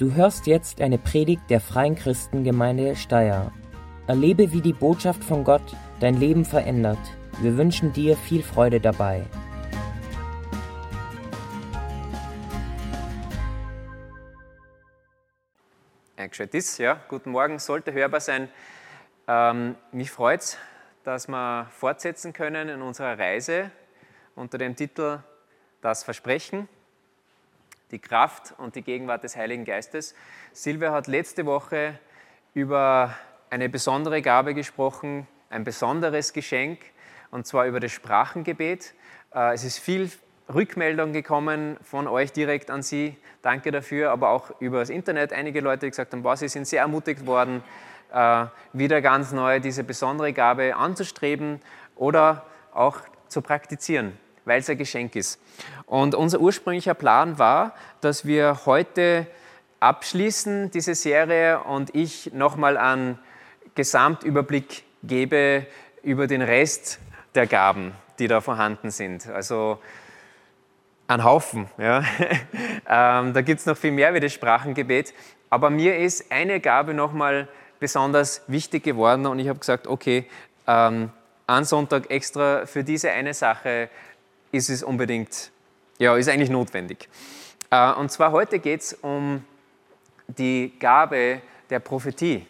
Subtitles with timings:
[0.00, 3.52] Du hörst jetzt eine Predigt der Freien Christengemeinde Steyr.
[4.06, 6.96] Erlebe, wie die Botschaft von Gott dein Leben verändert.
[7.42, 9.26] Wir wünschen dir viel Freude dabei.
[16.52, 16.98] Ist, ja.
[17.08, 18.48] Guten Morgen, sollte hörbar sein.
[19.28, 20.56] Ähm, mich freut es,
[21.04, 23.70] dass wir fortsetzen können in unserer Reise
[24.34, 25.18] unter dem Titel
[25.82, 26.70] Das Versprechen
[27.90, 30.14] die Kraft und die Gegenwart des Heiligen Geistes.
[30.52, 31.98] Silvia hat letzte Woche
[32.54, 33.14] über
[33.50, 36.78] eine besondere Gabe gesprochen, ein besonderes Geschenk,
[37.30, 38.94] und zwar über das Sprachengebet.
[39.34, 40.10] Äh, es ist viel
[40.52, 43.16] Rückmeldung gekommen von euch direkt an Sie.
[43.42, 45.32] Danke dafür, aber auch über das Internet.
[45.32, 47.62] Einige Leute die gesagt haben, wow, Sie sind sehr ermutigt worden,
[48.12, 51.60] äh, wieder ganz neu diese besondere Gabe anzustreben
[51.96, 55.40] oder auch zu praktizieren weil es ein Geschenk ist.
[55.86, 59.26] Und unser ursprünglicher Plan war, dass wir heute
[59.80, 63.18] abschließen, diese Serie, und ich nochmal einen
[63.74, 65.66] Gesamtüberblick gebe
[66.02, 66.98] über den Rest
[67.34, 69.26] der Gaben, die da vorhanden sind.
[69.28, 69.78] Also
[71.06, 71.68] ein Haufen.
[71.78, 72.04] Ja.
[72.88, 75.12] ähm, da gibt es noch viel mehr wie das Sprachengebet.
[75.48, 77.48] Aber mir ist eine Gabe nochmal
[77.80, 80.26] besonders wichtig geworden und ich habe gesagt, okay,
[80.66, 81.10] ähm,
[81.46, 83.88] einen Sonntag extra für diese eine Sache
[84.52, 85.50] ist es unbedingt,
[85.98, 87.08] ja, ist eigentlich notwendig.
[87.70, 89.44] Äh, und zwar heute geht es um
[90.26, 92.46] die Gabe der Prophetie.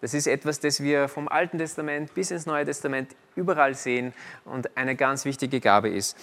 [0.00, 4.12] Das ist etwas, das wir vom Alten Testament bis ins Neue Testament überall sehen
[4.44, 6.16] und eine ganz wichtige Gabe ist.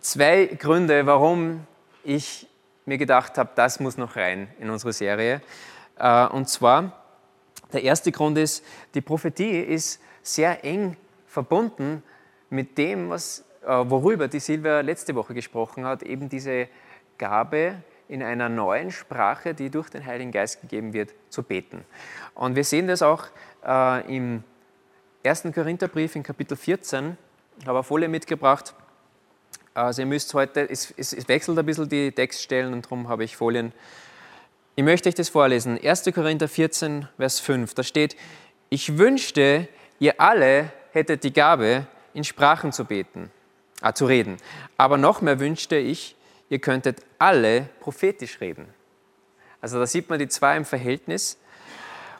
[0.00, 1.66] Zwei Gründe, warum
[2.02, 2.48] ich
[2.86, 5.42] mir gedacht habe, das muss noch rein in unsere Serie.
[5.98, 7.04] Äh, und zwar,
[7.72, 10.96] der erste Grund ist, die Prophetie ist sehr eng
[11.26, 12.02] verbunden
[12.50, 16.68] mit dem, was worüber die Silvia letzte Woche gesprochen hat, eben diese
[17.18, 21.84] Gabe in einer neuen Sprache, die durch den Heiligen Geist gegeben wird, zu beten.
[22.34, 23.26] Und wir sehen das auch
[23.66, 24.42] äh, im
[25.24, 25.48] 1.
[25.54, 27.18] Korintherbrief in Kapitel 14.
[27.60, 28.74] Ich habe eine Folie mitgebracht.
[29.74, 30.94] Also ihr müsst heute, es
[31.28, 33.72] wechselt ein bisschen die Textstellen und darum habe ich Folien.
[34.76, 35.78] Ich möchte euch das vorlesen.
[35.78, 36.04] 1.
[36.14, 37.74] Korinther 14, Vers 5.
[37.74, 38.16] Da steht,
[38.70, 39.68] ich wünschte,
[39.98, 43.30] ihr alle hättet die Gabe, in Sprachen zu beten
[43.82, 44.36] äh, zu reden.
[44.76, 46.16] Aber noch mehr wünschte ich,
[46.48, 48.66] ihr könntet alle prophetisch reden.
[49.60, 51.38] Also da sieht man die zwei im Verhältnis.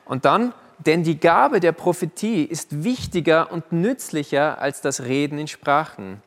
[0.05, 5.47] Und dann, denn die Gabe der Prophetie ist wichtiger und nützlicher als das Reden in
[5.47, 6.21] Sprachen.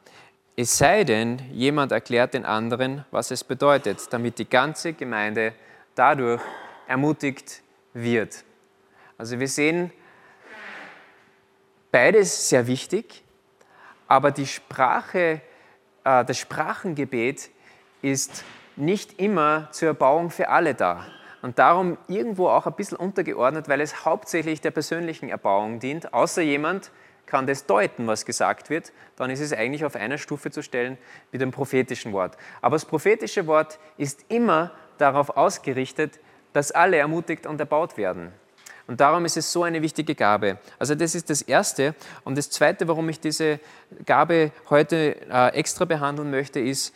[0.54, 5.54] Es sei denn, jemand erklärt den anderen, was es bedeutet, damit die ganze Gemeinde
[5.94, 6.43] dadurch
[6.87, 7.62] ermutigt
[7.94, 8.44] wird.
[9.16, 9.91] Also wir sehen
[11.91, 13.22] beides sehr wichtig
[14.12, 15.41] aber die Sprache,
[16.05, 17.49] äh, das Sprachengebet
[18.03, 18.45] ist
[18.77, 21.06] nicht immer zur Erbauung für alle da.
[21.41, 26.12] Und darum irgendwo auch ein bisschen untergeordnet, weil es hauptsächlich der persönlichen Erbauung dient.
[26.12, 26.91] Außer jemand
[27.25, 30.99] kann das deuten, was gesagt wird, dann ist es eigentlich auf einer Stufe zu stellen
[31.31, 32.37] wie dem prophetischen Wort.
[32.61, 36.21] Aber das prophetische Wort ist immer darauf ausgerichtet,
[36.53, 38.34] dass alle ermutigt und erbaut werden.
[38.87, 40.59] Und darum ist es so eine wichtige Gabe.
[40.78, 41.94] Also das ist das Erste.
[42.25, 43.60] Und das Zweite, warum ich diese
[44.04, 46.94] Gabe heute äh, extra behandeln möchte, ist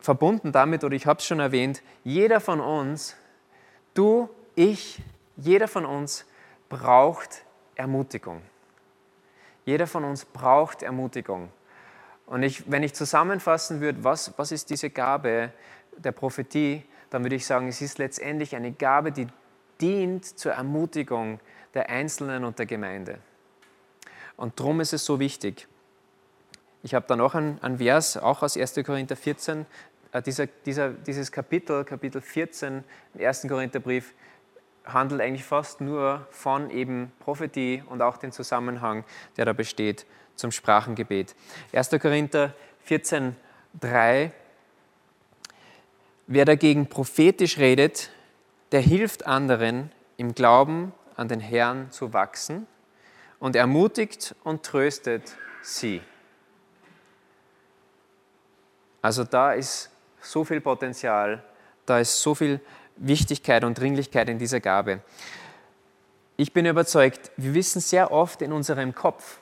[0.00, 3.16] verbunden damit, oder ich habe es schon erwähnt, jeder von uns,
[3.94, 5.02] du, ich,
[5.36, 6.24] jeder von uns
[6.68, 7.42] braucht
[7.74, 8.42] Ermutigung.
[9.64, 11.50] Jeder von uns braucht Ermutigung.
[12.26, 15.52] Und ich, wenn ich zusammenfassen würde, was, was ist diese Gabe
[15.96, 19.26] der Prophetie, dann würde ich sagen, es ist letztendlich eine Gabe, die
[19.80, 21.40] dient zur Ermutigung
[21.74, 23.18] der Einzelnen und der Gemeinde.
[24.36, 25.66] Und darum ist es so wichtig.
[26.82, 28.74] Ich habe da noch einen, einen Vers, auch aus 1.
[28.84, 29.66] Korinther 14.
[30.12, 32.84] Äh, dieser, dieser, dieses Kapitel, Kapitel 14
[33.14, 33.46] im 1.
[33.48, 34.14] Korintherbrief,
[34.84, 39.04] handelt eigentlich fast nur von eben Prophetie und auch den Zusammenhang,
[39.36, 41.34] der da besteht zum Sprachengebet.
[41.72, 41.90] 1.
[42.00, 43.36] Korinther 14,
[43.80, 44.32] 3.
[46.26, 48.10] Wer dagegen prophetisch redet,
[48.72, 52.66] der hilft anderen im Glauben an den Herrn zu wachsen
[53.38, 56.00] und ermutigt und tröstet sie.
[59.00, 61.42] Also da ist so viel Potenzial,
[61.86, 62.60] da ist so viel
[62.96, 65.00] Wichtigkeit und Dringlichkeit in dieser Gabe.
[66.36, 69.40] Ich bin überzeugt, wir wissen sehr oft in unserem Kopf,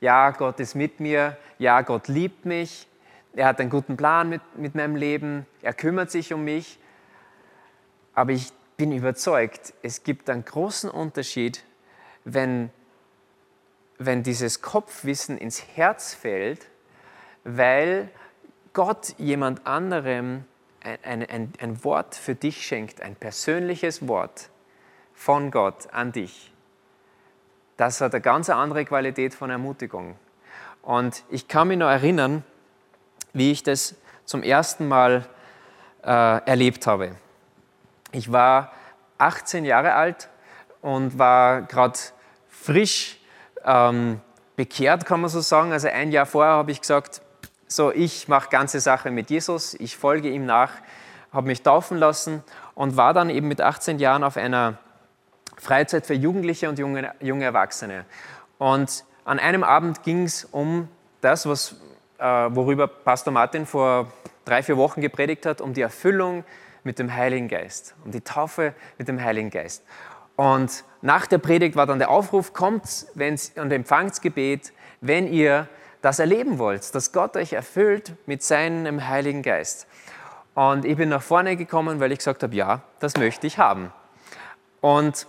[0.00, 2.86] ja, Gott ist mit mir, ja, Gott liebt mich,
[3.34, 6.78] er hat einen guten Plan mit, mit meinem Leben, er kümmert sich um mich,
[8.18, 11.62] aber ich bin überzeugt, es gibt einen großen Unterschied,
[12.24, 12.70] wenn,
[13.98, 16.66] wenn dieses Kopfwissen ins Herz fällt,
[17.44, 18.08] weil
[18.72, 20.44] Gott jemand anderem
[20.80, 24.50] ein, ein, ein Wort für dich schenkt, ein persönliches Wort
[25.14, 26.52] von Gott an dich,
[27.76, 30.16] das hat eine ganz andere Qualität von Ermutigung.
[30.82, 32.42] Und ich kann mich noch erinnern,
[33.32, 33.94] wie ich das
[34.24, 35.24] zum ersten Mal
[36.02, 37.14] äh, erlebt habe.
[38.12, 38.72] Ich war
[39.18, 40.28] 18 Jahre alt
[40.80, 41.98] und war gerade
[42.48, 43.18] frisch
[43.64, 44.20] ähm,
[44.56, 45.72] bekehrt, kann man so sagen.
[45.72, 47.20] Also ein Jahr vorher habe ich gesagt,
[47.66, 50.72] so ich mache ganze Sache mit Jesus, ich folge ihm nach,
[51.32, 52.42] habe mich taufen lassen
[52.74, 54.78] und war dann eben mit 18 Jahren auf einer
[55.58, 58.04] Freizeit für Jugendliche und junge, junge Erwachsene.
[58.58, 60.88] Und an einem Abend ging es um
[61.20, 61.76] das, was,
[62.18, 64.10] äh, worüber Pastor Martin vor
[64.44, 66.44] drei, vier Wochen gepredigt hat, um die Erfüllung
[66.88, 69.84] mit dem Heiligen Geist, um die Taufe mit dem Heiligen Geist.
[70.36, 75.68] Und nach der Predigt war dann der Aufruf, kommt wenn's, und empfangt Gebet, wenn ihr
[76.00, 79.86] das erleben wollt, dass Gott euch erfüllt mit seinem Heiligen Geist.
[80.54, 83.92] Und ich bin nach vorne gekommen, weil ich gesagt habe, ja, das möchte ich haben.
[84.80, 85.26] Und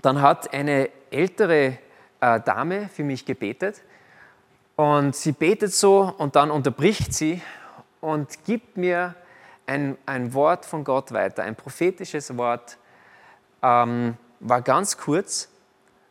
[0.00, 1.76] dann hat eine ältere
[2.22, 3.82] äh, Dame für mich gebetet
[4.76, 7.42] und sie betet so und dann unterbricht sie
[8.00, 9.14] und gibt mir
[9.72, 12.76] ein, ein Wort von Gott weiter, ein prophetisches Wort,
[13.62, 15.48] ähm, war ganz kurz,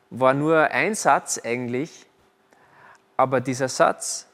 [0.09, 2.07] war nur ein Satz eigentlich,
[3.17, 4.27] aber dieser Satz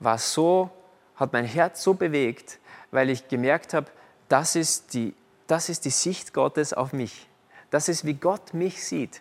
[0.00, 0.70] war so,
[1.16, 2.58] hat mein Herz so bewegt,
[2.90, 3.86] weil ich gemerkt habe,
[4.28, 5.14] das ist die,
[5.46, 7.28] das ist die Sicht Gottes auf mich.
[7.70, 9.20] Das ist, wie Gott mich sieht.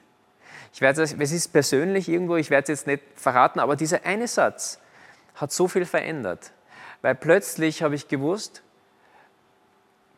[0.74, 4.28] Ich werde, es ist persönlich irgendwo, ich werde es jetzt nicht verraten, aber dieser eine
[4.28, 4.80] Satz
[5.36, 6.52] hat so viel verändert.
[7.02, 8.64] Weil plötzlich habe ich gewusst,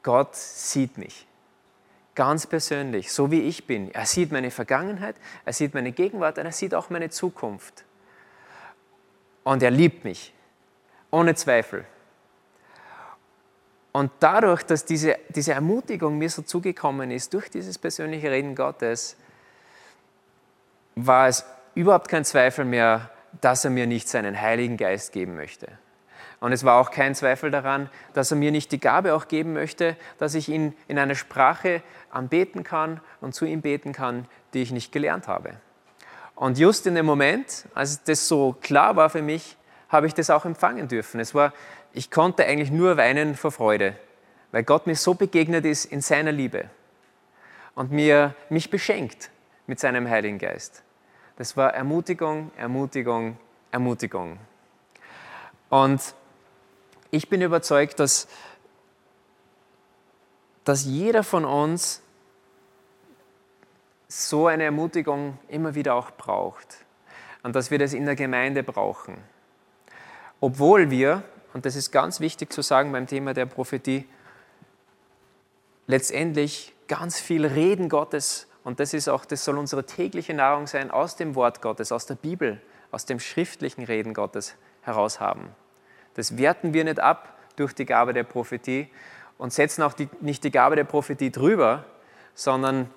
[0.05, 1.25] Gott sieht mich.
[2.13, 3.91] Ganz persönlich, so wie ich bin.
[3.91, 7.83] Er sieht meine Vergangenheit, er sieht meine Gegenwart und er sieht auch meine Zukunft.
[9.43, 10.31] Und er liebt mich,
[11.09, 11.85] ohne Zweifel.
[13.93, 19.17] Und dadurch, dass diese, diese Ermutigung mir so zugekommen ist, durch dieses persönliche Reden Gottes,
[20.93, 21.43] war es
[21.73, 23.09] überhaupt kein Zweifel mehr,
[23.41, 25.79] dass er mir nicht seinen Heiligen Geist geben möchte.
[26.39, 29.53] Und es war auch kein Zweifel daran, dass er mir nicht die Gabe auch geben
[29.53, 34.61] möchte, dass ich ihn in einer Sprache anbeten kann und zu ihm beten kann, die
[34.61, 35.53] ich nicht gelernt habe.
[36.35, 39.57] Und just in dem Moment, als das so klar war für mich,
[39.89, 41.19] habe ich das auch empfangen dürfen.
[41.19, 41.53] Es war
[41.95, 43.95] ich konnte eigentlich nur weinen vor Freude,
[44.51, 46.69] weil Gott mir so begegnet ist in seiner Liebe
[47.73, 49.31] und mir, mich beschenkt
[49.65, 50.83] mit seinem Heiligen Geist.
[51.37, 53.37] Das war Ermutigung, Ermutigung,
[53.71, 54.37] Ermutigung.
[55.69, 56.01] Und
[57.15, 58.27] ich bin überzeugt, dass,
[60.63, 62.01] dass jeder von uns
[64.07, 66.85] so eine Ermutigung immer wieder auch braucht
[67.43, 69.17] und dass wir das in der Gemeinde brauchen.
[70.39, 71.23] Obwohl wir
[71.55, 74.05] und das ist ganz wichtig zu sagen beim Thema der Prophetie,
[75.87, 80.91] letztendlich ganz viel Reden Gottes, und das ist auch, das soll unsere tägliche Nahrung sein,
[80.91, 82.61] aus dem Wort Gottes, aus der Bibel,
[82.91, 85.47] aus dem schriftlichen Reden Gottes heraus haben.
[86.15, 88.89] Das werten wir nicht ab durch die Gabe der Prophetie
[89.37, 91.85] und setzen auch die, nicht die Gabe der Prophetie drüber,
[92.33, 92.89] sondern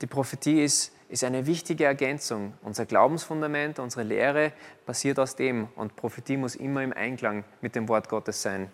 [0.00, 2.54] die Prophetie ist ist eine wichtige Ergänzung.
[2.62, 4.54] Unser Glaubensfundament, unsere Lehre
[4.86, 8.72] basiert aus dem und Prophetie muss immer im Einklang mit dem Wort Gottes sein.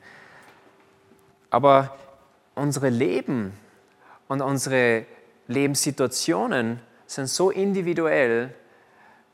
[1.50, 1.96] Aber
[2.54, 3.52] unsere Leben
[4.28, 5.04] und unsere
[5.48, 8.54] Lebenssituationen sind so individuell,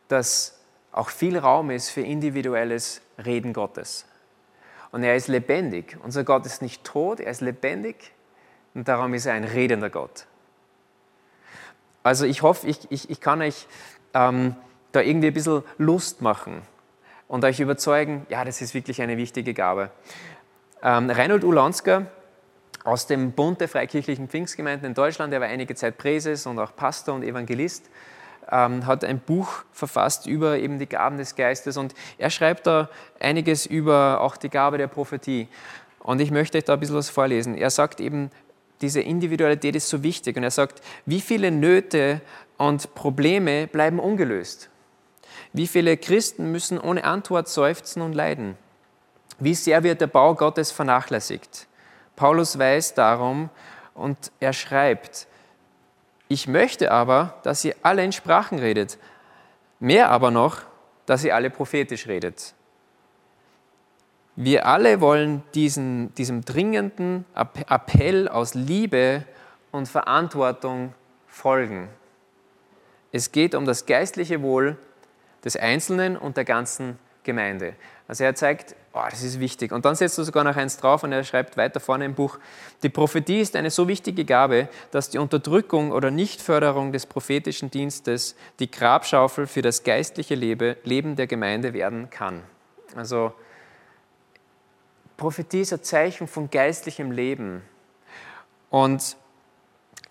[0.09, 0.59] dass
[0.91, 4.07] auch viel Raum ist für individuelles Reden Gottes.
[4.95, 5.97] Und er ist lebendig.
[6.05, 8.13] Unser Gott ist nicht tot, er ist lebendig
[8.75, 10.27] und darum ist er ein redender Gott.
[12.05, 13.67] Also ich hoffe, ich, ich, ich kann euch
[14.15, 14.55] ähm,
[14.93, 16.63] da irgendwie ein bisschen Lust machen
[17.27, 19.91] und euch überzeugen, ja, das ist wirklich eine wichtige Gabe.
[20.81, 22.07] Ähm, Reinhold Ulansker
[22.85, 26.77] aus dem Bund der Freikirchlichen Pfingstgemeinden in Deutschland, der war einige Zeit Präses und auch
[26.77, 27.91] Pastor und Evangelist,
[28.51, 32.89] ähm, hat ein Buch verfasst über eben die Gaben des Geistes und er schreibt da
[33.21, 35.49] einiges über auch die Gabe der Prophetie.
[36.01, 37.57] Und ich möchte euch da ein bisschen was vorlesen.
[37.57, 38.31] Er sagt eben,
[38.81, 40.37] diese Individualität ist so wichtig.
[40.37, 42.21] Und er sagt, wie viele Nöte
[42.59, 44.69] und Probleme bleiben ungelöst?
[45.55, 48.57] Wie viele Christen müssen ohne Antwort seufzen und leiden?
[49.39, 51.67] Wie sehr wird der Bau Gottes vernachlässigt?
[52.17, 53.51] Paulus weiß darum
[53.95, 55.27] und er schreibt,
[56.35, 58.99] ich möchte aber, dass ihr alle in Sprachen redet,
[59.79, 60.63] mehr aber noch,
[61.07, 62.55] dass ihr alle prophetisch redet.
[64.35, 69.25] Wir alle wollen diesen, diesem dringenden Appell aus Liebe
[69.71, 70.93] und Verantwortung
[71.29, 71.89] folgen.
[73.13, 74.77] Es geht um das geistliche Wohl
[75.45, 77.75] des Einzelnen und der ganzen Gemeinde.
[78.07, 79.73] Also er zeigt, oh, das ist wichtig.
[79.73, 82.39] Und dann setzt er sogar noch eins drauf und er schreibt weiter vorne im Buch,
[82.83, 88.37] die Prophetie ist eine so wichtige Gabe, dass die Unterdrückung oder Nichtförderung des prophetischen Dienstes
[88.61, 92.43] die Grabschaufel für das geistliche Leben der Gemeinde werden kann.
[92.95, 93.33] Also
[95.17, 97.63] Prophetie ist ein Zeichen von geistlichem Leben.
[98.69, 99.17] Und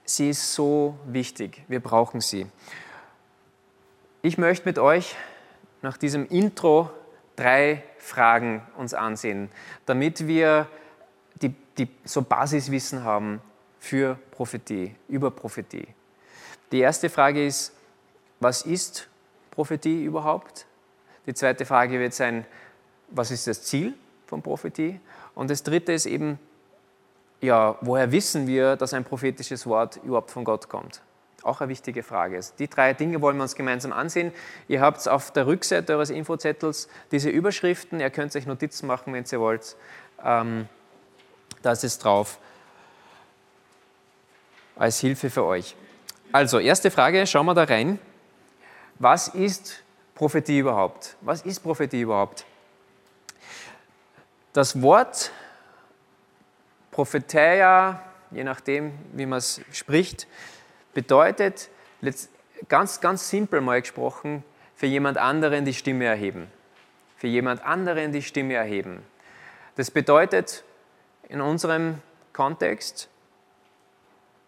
[0.06, 1.64] sie ist so wichtig.
[1.68, 2.48] Wir brauchen sie.
[4.22, 5.16] Ich möchte mit euch
[5.82, 6.90] nach diesem Intro
[7.36, 9.50] drei Fragen uns ansehen,
[9.86, 10.68] damit wir
[11.42, 13.42] die, die, so Basiswissen haben
[13.80, 15.88] für Prophetie, über Prophetie.
[16.72, 17.74] Die erste Frage ist,
[18.40, 19.08] was ist
[19.52, 20.66] Prophetie überhaupt?
[21.26, 22.46] Die zweite Frage wird sein,
[23.10, 23.94] was ist das Ziel
[24.26, 25.00] von Prophetie?
[25.36, 26.40] Und das dritte ist eben,
[27.42, 31.02] ja, woher wissen wir, dass ein prophetisches Wort überhaupt von Gott kommt?
[31.44, 32.40] Auch eine wichtige Frage.
[32.58, 34.32] Die drei Dinge wollen wir uns gemeinsam ansehen.
[34.70, 38.00] Ihr habt auf der Rückseite eures Infozettels diese Überschriften.
[38.00, 39.76] Ihr könnt euch Notizen machen, wenn ihr wollt.
[40.24, 40.70] Ähm,
[41.62, 42.40] das ist drauf
[44.76, 45.76] als Hilfe für euch.
[46.32, 48.00] Also, erste Frage, schauen wir da rein.
[49.00, 49.84] Was ist
[50.16, 51.16] Prophetie überhaupt?
[51.22, 52.46] Was ist Prophetie überhaupt?
[54.54, 55.32] Das Wort
[56.92, 60.28] Prophetia, je nachdem, wie man es spricht,
[60.94, 61.70] bedeutet
[62.68, 64.44] ganz, ganz simpel mal gesprochen,
[64.76, 66.52] für jemand anderen die Stimme erheben.
[67.18, 69.04] Für jemand anderen die Stimme erheben.
[69.76, 70.64] Das bedeutet
[71.30, 72.02] in unserem
[72.34, 73.10] Kontext,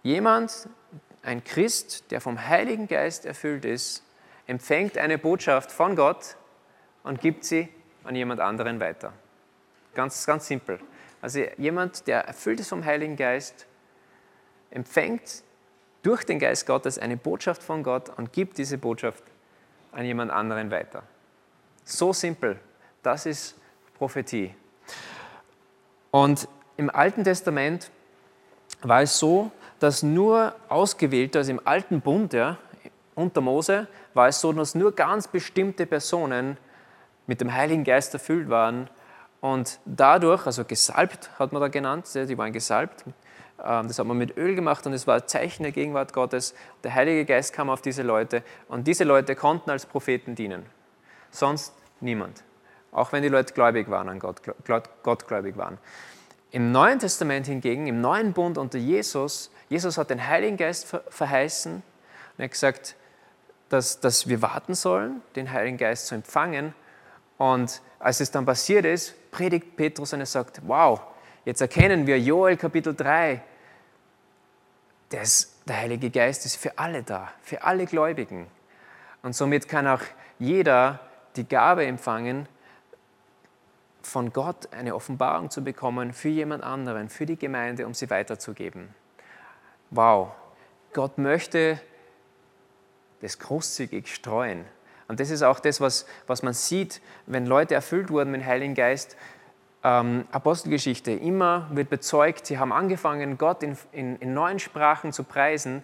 [0.04, 0.68] jemand,
[1.24, 4.04] ein Christ, der vom Heiligen Geist erfüllt ist,
[4.46, 6.36] empfängt eine Botschaft von Gott
[7.04, 7.70] und gibt sie
[8.04, 9.14] an jemand anderen weiter.
[9.96, 10.80] Ganz, ganz simpel.
[11.22, 13.66] Also jemand, der erfüllt ist vom Heiligen Geist,
[14.70, 15.44] empfängt
[16.06, 19.24] durch den Geist Gottes eine Botschaft von Gott und gibt diese Botschaft
[19.92, 21.02] an jemand anderen weiter.
[21.84, 22.60] So simpel.
[23.02, 23.56] Das ist
[23.98, 24.54] Prophetie.
[26.12, 26.48] Und
[26.78, 27.90] im Alten Testament
[28.82, 32.58] war es so, dass nur ausgewählte, also im Alten Bund, ja,
[33.16, 36.58] unter Mose, war es so, dass nur ganz bestimmte Personen
[37.26, 38.90] mit dem Heiligen Geist erfüllt waren
[39.42, 43.06] und dadurch, also gesalbt hat man da genannt, die waren gesalbt,
[43.58, 46.54] das hat man mit Öl gemacht und es war ein Zeichen der Gegenwart Gottes.
[46.84, 50.66] Der Heilige Geist kam auf diese Leute und diese Leute konnten als Propheten dienen.
[51.32, 52.44] Sonst niemand.
[52.92, 54.42] Auch wenn die Leute gläubig waren an Gott,
[55.04, 55.78] gottgläubig waren.
[56.52, 61.74] Im Neuen Testament hingegen, im neuen Bund unter Jesus, Jesus hat den Heiligen Geist verheißen
[61.74, 61.84] und
[62.38, 62.96] er hat gesagt,
[63.70, 66.74] dass, dass wir warten sollen, den Heiligen Geist zu empfangen.
[67.38, 71.02] Und als es dann passiert ist, predigt Petrus und er sagt, wow,
[71.46, 73.40] Jetzt erkennen wir Joel Kapitel 3,
[75.10, 78.48] das, der Heilige Geist ist für alle da, für alle Gläubigen.
[79.22, 80.02] Und somit kann auch
[80.40, 81.00] jeder
[81.36, 82.48] die Gabe empfangen,
[84.02, 88.94] von Gott eine Offenbarung zu bekommen für jemand anderen, für die Gemeinde, um sie weiterzugeben.
[89.92, 90.32] Wow,
[90.94, 91.80] Gott möchte
[93.22, 94.66] das großzügig streuen.
[95.08, 98.48] Und das ist auch das, was, was man sieht, wenn Leute erfüllt wurden mit dem
[98.48, 99.16] Heiligen Geist,
[99.86, 101.12] ähm, Apostelgeschichte.
[101.12, 105.84] Immer wird bezeugt, sie haben angefangen, Gott in, in, in neuen Sprachen zu preisen.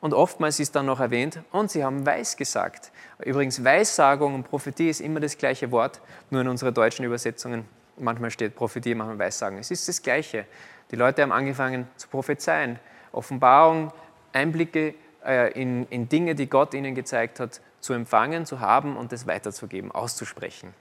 [0.00, 2.92] Und oftmals ist dann noch erwähnt, und sie haben weiß gesagt.
[3.24, 6.00] Übrigens, Weissagung und Prophetie ist immer das gleiche Wort,
[6.30, 7.64] nur in unseren deutschen Übersetzungen.
[7.96, 9.58] Manchmal steht Prophetie, manchmal Weissagen.
[9.58, 10.44] Es ist das Gleiche.
[10.92, 12.78] Die Leute haben angefangen zu prophezeien.
[13.10, 13.92] Offenbarung,
[14.32, 14.94] Einblicke
[15.26, 19.26] äh, in, in Dinge, die Gott ihnen gezeigt hat, zu empfangen, zu haben und das
[19.26, 20.74] weiterzugeben, auszusprechen.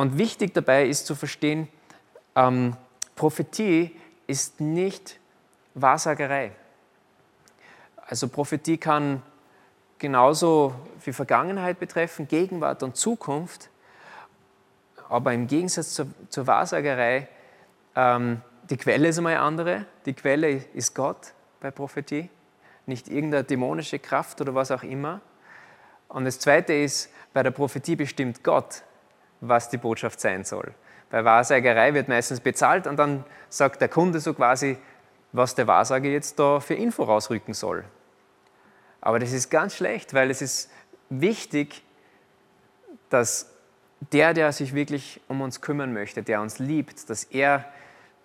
[0.00, 1.68] Und wichtig dabei ist zu verstehen,
[2.34, 2.74] ähm,
[3.16, 3.94] Prophetie
[4.26, 5.20] ist nicht
[5.74, 6.52] Wahrsagerei.
[8.06, 9.22] Also Prophetie kann
[9.98, 13.68] genauso viel Vergangenheit betreffen, Gegenwart und Zukunft,
[15.10, 17.28] aber im Gegensatz zur, zur Wahrsagerei,
[17.94, 18.40] ähm,
[18.70, 19.84] die Quelle ist einmal eine andere.
[20.06, 22.30] Die Quelle ist Gott bei Prophetie,
[22.86, 25.20] nicht irgendeine dämonische Kraft oder was auch immer.
[26.08, 28.82] Und das Zweite ist, bei der Prophetie bestimmt Gott,
[29.40, 30.74] was die Botschaft sein soll.
[31.10, 34.78] Bei Wahrsagerei wird meistens bezahlt und dann sagt der Kunde so quasi,
[35.32, 37.84] was der Wahrsager jetzt da für Info rausrücken soll.
[39.00, 40.70] Aber das ist ganz schlecht, weil es ist
[41.08, 41.82] wichtig,
[43.08, 43.50] dass
[44.12, 47.64] der, der sich wirklich um uns kümmern möchte, der uns liebt, dass er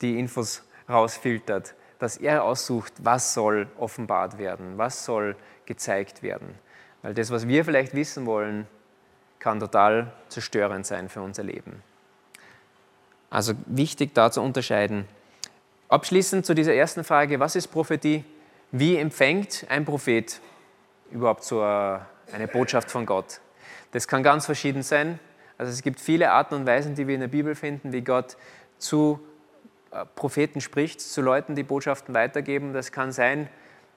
[0.01, 6.55] die Infos rausfiltert, dass er aussucht, was soll offenbart werden, was soll gezeigt werden.
[7.01, 8.67] Weil das, was wir vielleicht wissen wollen,
[9.45, 11.83] kann total zerstörend sein für unser Leben.
[13.29, 15.07] Also wichtig da zu unterscheiden.
[15.87, 18.25] Abschließend zu dieser ersten Frage, was ist Prophetie?
[18.71, 20.41] Wie empfängt ein Prophet
[21.11, 23.39] überhaupt so eine Botschaft von Gott?
[23.91, 25.19] Das kann ganz verschieden sein.
[25.59, 28.37] Also es gibt viele Arten und Weisen, die wir in der Bibel finden, wie Gott
[28.79, 29.19] zu
[29.91, 32.73] äh, Propheten spricht, zu Leuten, die Botschaften weitergeben.
[32.73, 33.47] Das kann sein,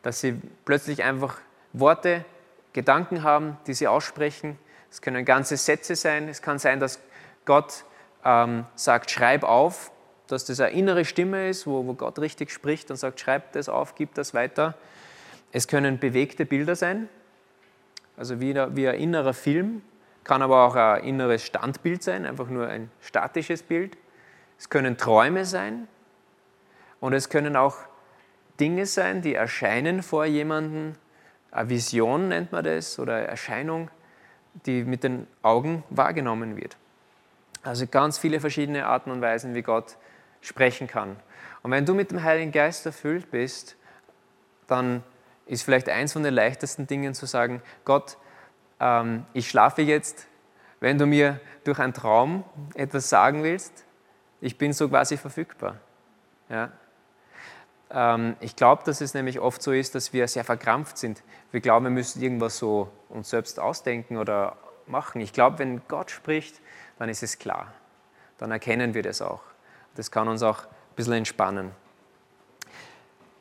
[0.03, 1.39] dass sie plötzlich einfach
[1.73, 2.27] Worte,
[2.75, 4.59] Gedanken haben, die sie aussprechen.
[4.91, 6.29] Es können ganze Sätze sein.
[6.29, 7.01] Es kann sein, dass
[7.45, 7.85] Gott
[8.25, 9.91] ähm, sagt, schreib auf,
[10.27, 13.69] dass das eine innere Stimme ist, wo, wo Gott richtig spricht und sagt, schreib das
[13.69, 14.75] auf, gib das weiter.
[15.53, 17.09] Es können bewegte Bilder sein,
[18.17, 19.83] also wie, wie ein innerer Film,
[20.25, 23.97] kann aber auch ein inneres Standbild sein, einfach nur ein statisches Bild.
[24.59, 25.89] Es können Träume sein
[27.01, 27.77] und es können auch
[28.61, 30.95] Dinge sein, die erscheinen vor jemandem.
[31.51, 33.91] Eine Vision nennt man das oder Erscheinung,
[34.67, 36.77] die mit den Augen wahrgenommen wird.
[37.63, 39.97] Also ganz viele verschiedene Arten und Weisen, wie Gott
[40.41, 41.17] sprechen kann.
[41.63, 43.77] Und wenn du mit dem Heiligen Geist erfüllt bist,
[44.67, 45.03] dann
[45.47, 48.17] ist vielleicht eins von den leichtesten Dingen zu sagen, Gott,
[48.81, 50.27] ähm, ich schlafe jetzt,
[50.81, 53.85] wenn du mir durch einen Traum etwas sagen willst,
[54.41, 55.77] ich bin so quasi verfügbar.
[56.49, 56.71] Ja?
[57.91, 61.23] Ähm, ich glaube, dass es nämlich oft so ist, dass wir sehr verkrampft sind.
[61.51, 65.21] Wir glauben, wir müssen irgendwas so uns selbst ausdenken oder machen.
[65.21, 66.61] Ich glaube, wenn Gott spricht,
[66.99, 67.73] dann ist es klar.
[68.39, 69.43] Dann erkennen wir das auch.
[69.95, 71.73] Das kann uns auch ein bisschen entspannen.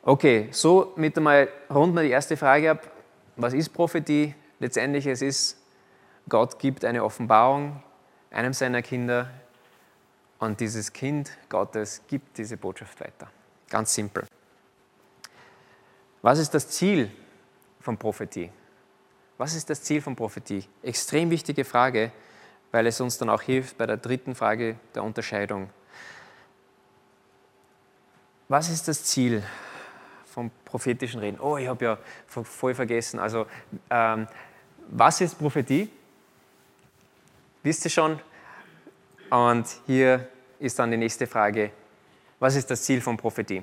[0.02, 2.90] Okay, so mit einmal runden wir die erste Frage ab.
[3.36, 4.34] Was ist Prophetie?
[4.58, 5.56] Letztendlich es ist,
[6.28, 7.82] Gott gibt eine Offenbarung
[8.30, 9.30] einem seiner Kinder
[10.38, 13.28] und dieses Kind Gottes gibt diese Botschaft weiter.
[13.68, 14.24] Ganz simpel.
[16.22, 17.10] Was ist das Ziel
[17.80, 18.50] von Prophetie?
[19.36, 20.64] Was ist das Ziel von Prophetie?
[20.82, 22.10] Extrem wichtige Frage,
[22.72, 25.70] weil es uns dann auch hilft bei der dritten Frage der Unterscheidung.
[28.48, 29.42] Was ist das Ziel
[30.26, 31.38] vom prophetischen Reden?
[31.38, 33.20] Oh, ich habe ja voll vergessen.
[33.20, 33.46] Also,
[33.90, 34.26] ähm,
[34.88, 35.90] was ist Prophetie?
[37.62, 38.18] Wisst ihr schon?
[39.30, 40.26] Und hier
[40.58, 41.70] ist dann die nächste Frage.
[42.38, 43.62] Was ist das Ziel von Prophetie?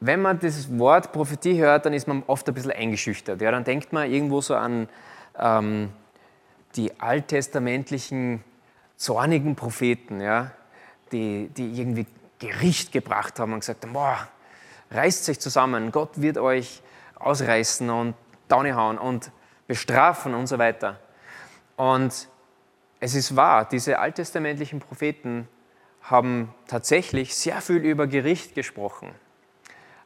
[0.00, 3.40] Wenn man das Wort Prophetie hört, dann ist man oft ein bisschen eingeschüchtert.
[3.40, 4.88] Ja, dann denkt man irgendwo so an
[5.38, 5.90] ähm,
[6.76, 8.44] die alttestamentlichen
[8.96, 10.52] zornigen Propheten, ja,
[11.10, 12.06] die, die irgendwie
[12.38, 14.28] Gericht gebracht haben und gesagt haben, boah,
[14.90, 16.82] reißt euch zusammen, Gott wird euch
[17.16, 18.14] ausreißen und
[18.50, 19.30] hauen und
[19.66, 20.98] bestrafen und so weiter.
[21.76, 22.28] Und
[23.00, 25.48] es ist wahr, diese alttestamentlichen Propheten
[26.02, 29.10] haben tatsächlich sehr viel über Gericht gesprochen.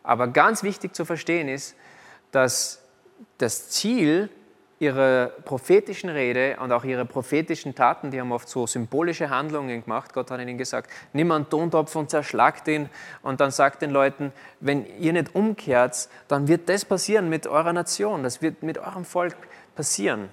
[0.03, 1.77] Aber ganz wichtig zu verstehen ist,
[2.31, 2.83] dass
[3.39, 4.31] das Ziel
[4.83, 10.13] ihrer prophetischen Rede und auch ihrer prophetischen Taten, die haben oft so symbolische Handlungen gemacht.
[10.13, 12.89] Gott hat ihnen gesagt, nimm einen Tontopf und zerschlagt ihn
[13.23, 17.73] und dann sagt den Leuten, wenn ihr nicht umkehrt, dann wird das passieren mit eurer
[17.73, 19.37] Nation, das wird mit eurem Volk
[19.77, 20.31] passieren.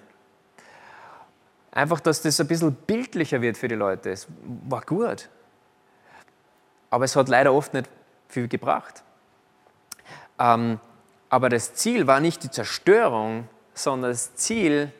[1.69, 4.09] Einfach, dass das ein bisschen bildlicher wird für die Leute.
[4.09, 4.27] Es
[4.67, 5.29] war gut.
[6.89, 7.87] Aber es hat leider oft nicht
[8.27, 9.03] viel gebracht.
[10.39, 10.79] Ähm,
[11.29, 14.91] aber das Ziel war nicht die Zerstörung, sondern das Ziel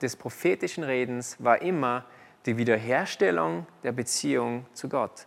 [0.00, 2.04] des prophetischen Redens war immer
[2.46, 5.26] die Wiederherstellung der Beziehung zu Gott.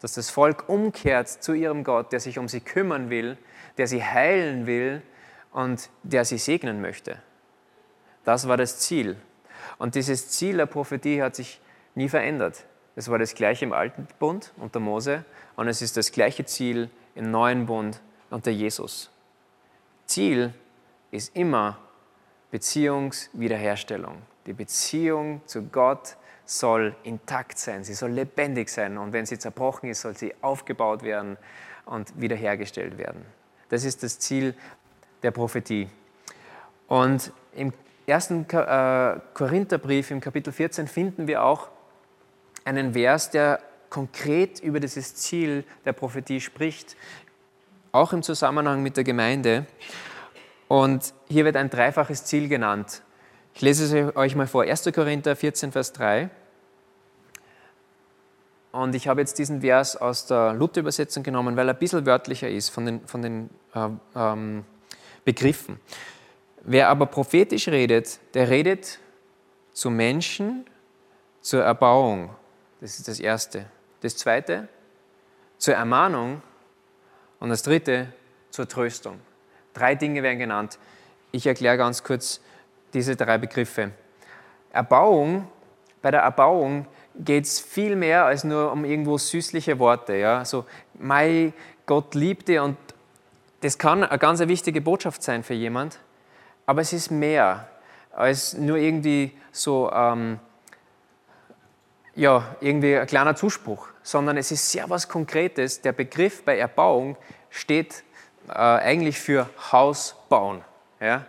[0.00, 3.38] Dass das Volk umkehrt zu ihrem Gott, der sich um sie kümmern will,
[3.78, 5.02] der sie heilen will
[5.52, 7.22] und der sie segnen möchte.
[8.24, 9.16] Das war das Ziel.
[9.78, 11.60] Und dieses Ziel der Prophetie hat sich
[11.94, 12.64] nie verändert.
[12.96, 15.24] Es war das gleiche im Alten Bund unter Mose
[15.56, 19.10] und es ist das gleiche Ziel im Neuen Bund unter Jesus.
[20.06, 20.52] Ziel
[21.10, 21.78] ist immer
[22.50, 24.22] Beziehungswiederherstellung.
[24.46, 29.90] Die Beziehung zu Gott soll intakt sein, sie soll lebendig sein und wenn sie zerbrochen
[29.90, 31.36] ist, soll sie aufgebaut werden
[31.84, 33.26] und wiederhergestellt werden.
[33.68, 34.54] Das ist das Ziel
[35.22, 35.90] der Prophetie.
[36.86, 37.74] Und im
[38.06, 41.68] ersten äh, Korintherbrief im Kapitel 14 finden wir auch
[42.64, 43.60] einen Vers, der
[43.90, 46.96] konkret über dieses Ziel der Prophetie spricht
[47.92, 49.66] auch im Zusammenhang mit der Gemeinde.
[50.68, 53.02] Und hier wird ein dreifaches Ziel genannt.
[53.54, 54.62] Ich lese es euch mal vor.
[54.62, 54.90] 1.
[54.94, 56.30] Korinther 14, Vers 3.
[58.70, 62.48] Und ich habe jetzt diesen Vers aus der Luther-Übersetzung genommen, weil er ein bisschen wörtlicher
[62.48, 64.64] ist von den, von den äh, ähm,
[65.24, 65.80] Begriffen.
[66.62, 68.98] Wer aber prophetisch redet, der redet
[69.72, 70.66] zu Menschen
[71.40, 72.30] zur Erbauung.
[72.80, 73.66] Das ist das Erste.
[74.00, 74.68] Das Zweite,
[75.56, 76.42] zur Ermahnung
[77.40, 78.12] und das dritte
[78.50, 79.20] zur Tröstung.
[79.74, 80.78] Drei Dinge werden genannt.
[81.30, 82.40] Ich erkläre ganz kurz
[82.94, 83.92] diese drei Begriffe.
[84.72, 85.46] Erbauung,
[86.02, 90.16] bei der Erbauung geht es viel mehr als nur um irgendwo süßliche Worte.
[90.16, 90.44] Ja?
[90.44, 91.52] So, mein
[91.86, 92.76] Gott liebte und
[93.60, 95.98] das kann eine ganz wichtige Botschaft sein für jemand.
[96.68, 97.66] aber es ist mehr
[98.12, 100.38] als nur irgendwie so, ähm,
[102.18, 105.82] ja, irgendwie ein kleiner Zuspruch, sondern es ist sehr was Konkretes.
[105.82, 107.16] Der Begriff bei Erbauung
[107.48, 108.02] steht
[108.48, 110.64] äh, eigentlich für Haus bauen.
[111.00, 111.26] Ja?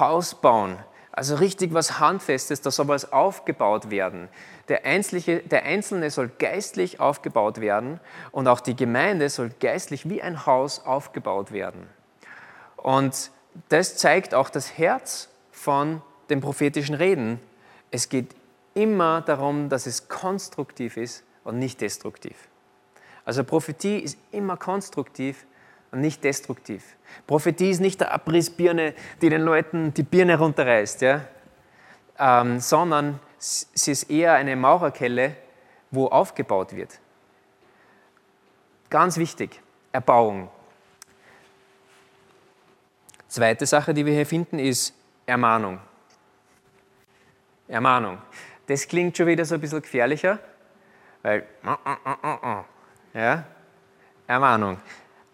[0.00, 0.80] Haus bauen,
[1.12, 4.28] also richtig was Handfestes, da soll was aufgebaut werden.
[4.68, 8.00] Der Einzelne, der Einzelne soll geistlich aufgebaut werden
[8.32, 11.88] und auch die Gemeinde soll geistlich wie ein Haus aufgebaut werden.
[12.76, 13.30] Und
[13.68, 17.38] das zeigt auch das Herz von den prophetischen Reden.
[17.92, 18.34] Es geht
[18.74, 22.48] immer darum, dass es konstruktiv ist und nicht destruktiv.
[23.24, 25.46] Also Prophetie ist immer konstruktiv
[25.90, 26.96] und nicht destruktiv.
[27.26, 31.24] Prophetie ist nicht der Abrissbirne, die den Leuten die Birne runterreißt, ja?
[32.18, 35.36] Ähm, sondern sie ist eher eine Maurerkelle,
[35.90, 36.98] wo aufgebaut wird.
[38.90, 39.60] Ganz wichtig,
[39.92, 40.50] Erbauung.
[43.28, 44.92] Zweite Sache, die wir hier finden, ist
[45.24, 45.78] Ermahnung.
[47.68, 48.18] Ermahnung.
[48.70, 50.38] Das klingt schon wieder so ein bisschen gefährlicher,
[51.22, 51.44] weil
[53.12, 53.44] ja,
[54.28, 54.78] Ermahnung.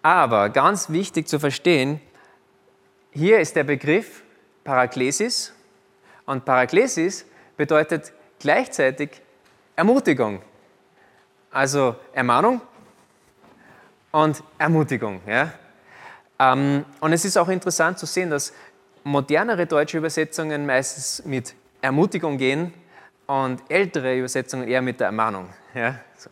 [0.00, 2.00] Aber ganz wichtig zu verstehen,
[3.10, 4.22] hier ist der Begriff
[4.64, 5.52] Paraklesis
[6.24, 7.26] und Paraklesis
[7.58, 9.20] bedeutet gleichzeitig
[9.76, 10.40] Ermutigung.
[11.50, 12.62] Also Ermahnung
[14.12, 15.20] und Ermutigung.
[15.26, 15.52] Ja?
[16.38, 18.54] Ähm, und es ist auch interessant zu sehen, dass
[19.04, 22.72] modernere deutsche Übersetzungen meistens mit Ermutigung gehen
[23.26, 25.48] und ältere Übersetzungen eher mit der Ermahnung.
[25.74, 25.98] Ja?
[26.16, 26.30] So.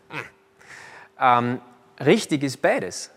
[1.19, 1.61] Ähm,
[1.99, 3.11] richtig ist beides.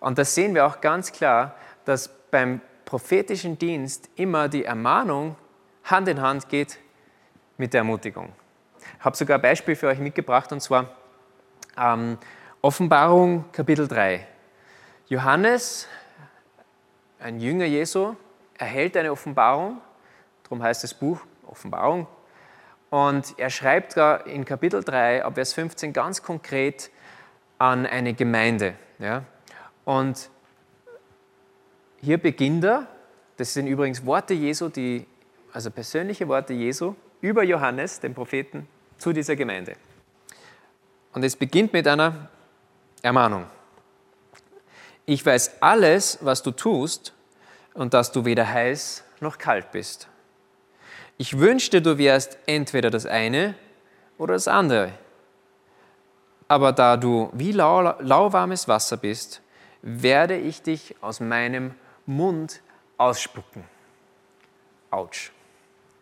[0.00, 5.36] Und das sehen wir auch ganz klar, dass beim prophetischen Dienst immer die Ermahnung
[5.84, 6.78] Hand in Hand geht
[7.56, 8.32] mit der Ermutigung.
[8.98, 10.96] Ich habe sogar ein Beispiel für euch mitgebracht und zwar
[11.76, 12.18] ähm,
[12.60, 14.26] Offenbarung Kapitel 3.
[15.08, 15.88] Johannes,
[17.18, 18.14] ein Jünger Jesu,
[18.56, 19.80] erhält eine Offenbarung,
[20.44, 22.06] darum heißt das Buch Offenbarung.
[22.90, 23.96] Und er schreibt
[24.26, 26.90] in Kapitel 3, ab Vers 15 ganz konkret
[27.58, 28.74] an eine Gemeinde.
[28.98, 29.24] Ja?
[29.84, 30.30] Und
[32.00, 32.86] hier beginnt er,
[33.36, 35.06] das sind übrigens Worte Jesu, die,
[35.52, 39.74] also persönliche Worte Jesu, über Johannes, den Propheten, zu dieser Gemeinde.
[41.12, 42.28] Und es beginnt mit einer
[43.02, 43.46] Ermahnung.
[45.06, 47.12] Ich weiß alles, was du tust
[47.74, 50.08] und dass du weder heiß noch kalt bist.
[51.20, 53.56] Ich wünschte, du wärst entweder das eine
[54.18, 54.92] oder das andere.
[56.46, 59.42] Aber da du wie lau lauwarmes Wasser bist,
[59.82, 61.74] werde ich dich aus meinem
[62.06, 62.62] Mund
[62.96, 63.64] ausspucken.
[64.90, 65.32] Autsch.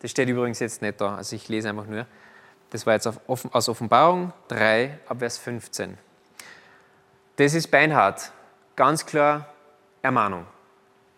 [0.01, 2.07] Das steht übrigens jetzt nicht da, also ich lese einfach nur.
[2.69, 5.97] Das war jetzt aus Offenbarung 3 ab Vers 15.
[7.37, 8.33] Das ist beinhart,
[8.77, 9.49] ganz klar
[10.03, 10.47] Ermahnung.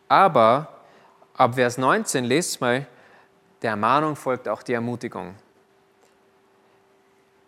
[0.08, 0.68] Aber
[1.34, 2.87] ab Vers 19 lest mal,
[3.62, 5.35] der Ermahnung folgt auch die Ermutigung.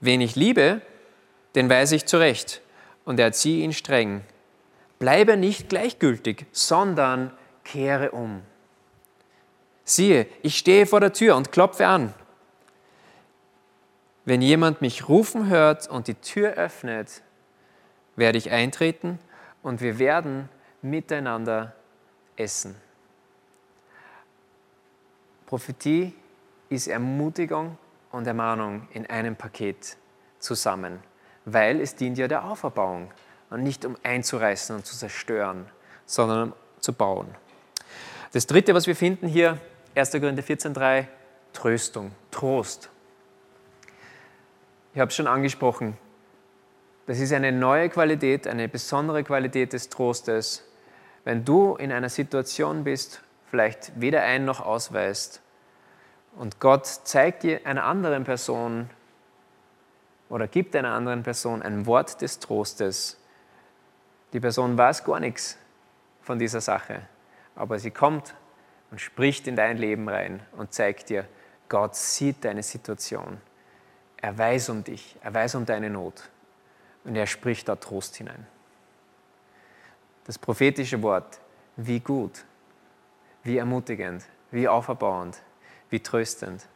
[0.00, 0.80] Wen ich liebe,
[1.54, 2.62] den weise ich zurecht
[3.04, 4.22] und erziehe ihn streng.
[4.98, 7.32] Bleibe nicht gleichgültig, sondern
[7.64, 8.42] kehre um.
[9.84, 12.14] Siehe, ich stehe vor der Tür und klopfe an.
[14.24, 17.22] Wenn jemand mich rufen hört und die Tür öffnet,
[18.16, 19.18] werde ich eintreten
[19.62, 20.48] und wir werden
[20.82, 21.74] miteinander
[22.36, 22.76] essen.
[25.50, 26.14] Prophetie
[26.68, 27.76] ist Ermutigung
[28.12, 29.96] und Ermahnung in einem Paket
[30.38, 31.00] zusammen,
[31.44, 33.10] weil es dient ja der Auferbauung
[33.50, 35.66] und nicht um einzureißen und zu zerstören,
[36.06, 37.26] sondern um zu bauen.
[38.30, 39.58] Das dritte, was wir finden hier,
[39.96, 40.12] 1.
[40.12, 41.06] Korinther 14,3,
[41.52, 42.88] Tröstung, Trost.
[44.94, 45.96] Ich habe es schon angesprochen.
[47.08, 50.62] Das ist eine neue Qualität, eine besondere Qualität des Trostes.
[51.24, 55.42] Wenn du in einer Situation bist, vielleicht weder ein noch ausweist,
[56.36, 58.88] und Gott zeigt dir einer anderen Person
[60.28, 63.18] oder gibt einer anderen Person ein Wort des Trostes,
[64.32, 65.58] die Person weiß gar nichts
[66.22, 67.02] von dieser Sache,
[67.56, 68.34] aber sie kommt
[68.92, 71.26] und spricht in dein Leben rein und zeigt dir,
[71.68, 73.40] Gott sieht deine Situation.
[74.16, 76.28] Er weiß um dich, er weiß um deine Not
[77.04, 78.46] und er spricht da Trost hinein.
[80.24, 81.40] Das prophetische Wort,
[81.76, 82.44] wie gut,
[83.42, 85.40] wie ermutigend, wie auferbauend,
[85.88, 86.66] wie tröstend.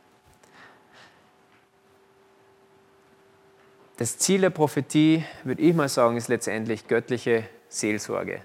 [3.97, 8.43] Das Ziel der Prophetie, würde ich mal sagen, ist letztendlich göttliche Seelsorge.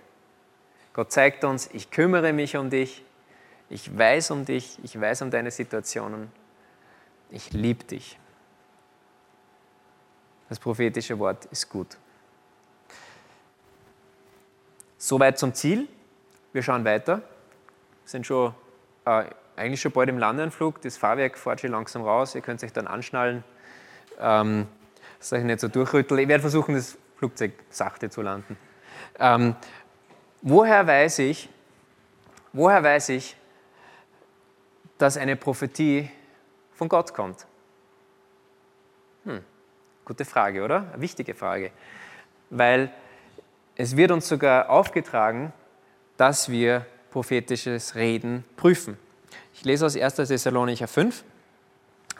[0.93, 3.03] Gott zeigt uns, ich kümmere mich um dich,
[3.69, 6.32] ich weiß um dich, ich weiß um deine Situationen,
[7.32, 8.19] ich liebe dich.
[10.49, 11.97] Das prophetische Wort ist gut.
[14.97, 15.88] Soweit zum Ziel.
[16.51, 17.21] Wir schauen weiter.
[18.10, 18.56] Sind schon
[19.06, 20.82] äh, eigentlich schon bald im Landeanflug.
[20.82, 22.34] Das Fahrwerk fährt schon langsam raus.
[22.34, 23.43] Ihr könnt euch dann anschnallen,
[24.19, 24.67] ähm,
[25.19, 26.17] dass ich nicht so durchrüttel.
[26.19, 28.58] Ich werde versuchen, das Flugzeug sachte zu landen.
[29.19, 29.56] Ähm,
[30.41, 31.50] woher weiß ich,
[32.52, 33.36] woher weiß ich,
[34.98, 36.10] dass eine Prophetie
[36.74, 37.45] von Gott kommt?
[39.26, 39.43] Hm,
[40.04, 40.88] gute Frage, oder?
[40.93, 41.72] Eine wichtige Frage.
[42.50, 42.91] Weil
[43.76, 45.54] es wird uns sogar aufgetragen,
[46.17, 48.98] dass wir prophetisches Reden prüfen.
[49.54, 50.15] Ich lese aus 1.
[50.15, 51.24] Thessalonicher 5.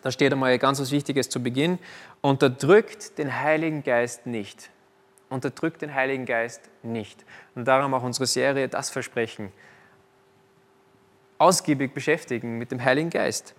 [0.02, 1.80] Da steht einmal ganz was Wichtiges zu Beginn.
[2.22, 4.70] Unterdrückt den Heiligen Geist nicht.
[5.30, 7.24] Unterdrückt den Heiligen Geist nicht.
[7.56, 9.52] Und darum auch unsere Serie Das Versprechen.
[11.38, 13.54] Ausgiebig beschäftigen mit dem Heiligen Geist.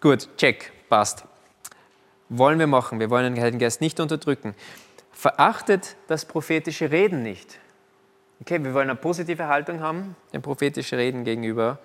[0.00, 1.24] Gut, check, passt.
[2.28, 3.00] Wollen wir machen.
[3.00, 4.54] Wir wollen den Heiligen Geist nicht unterdrücken.
[5.12, 7.58] Verachtet das prophetische Reden nicht.
[8.40, 11.78] Okay, wir wollen eine positive Haltung haben, dem prophetischen Reden gegenüber,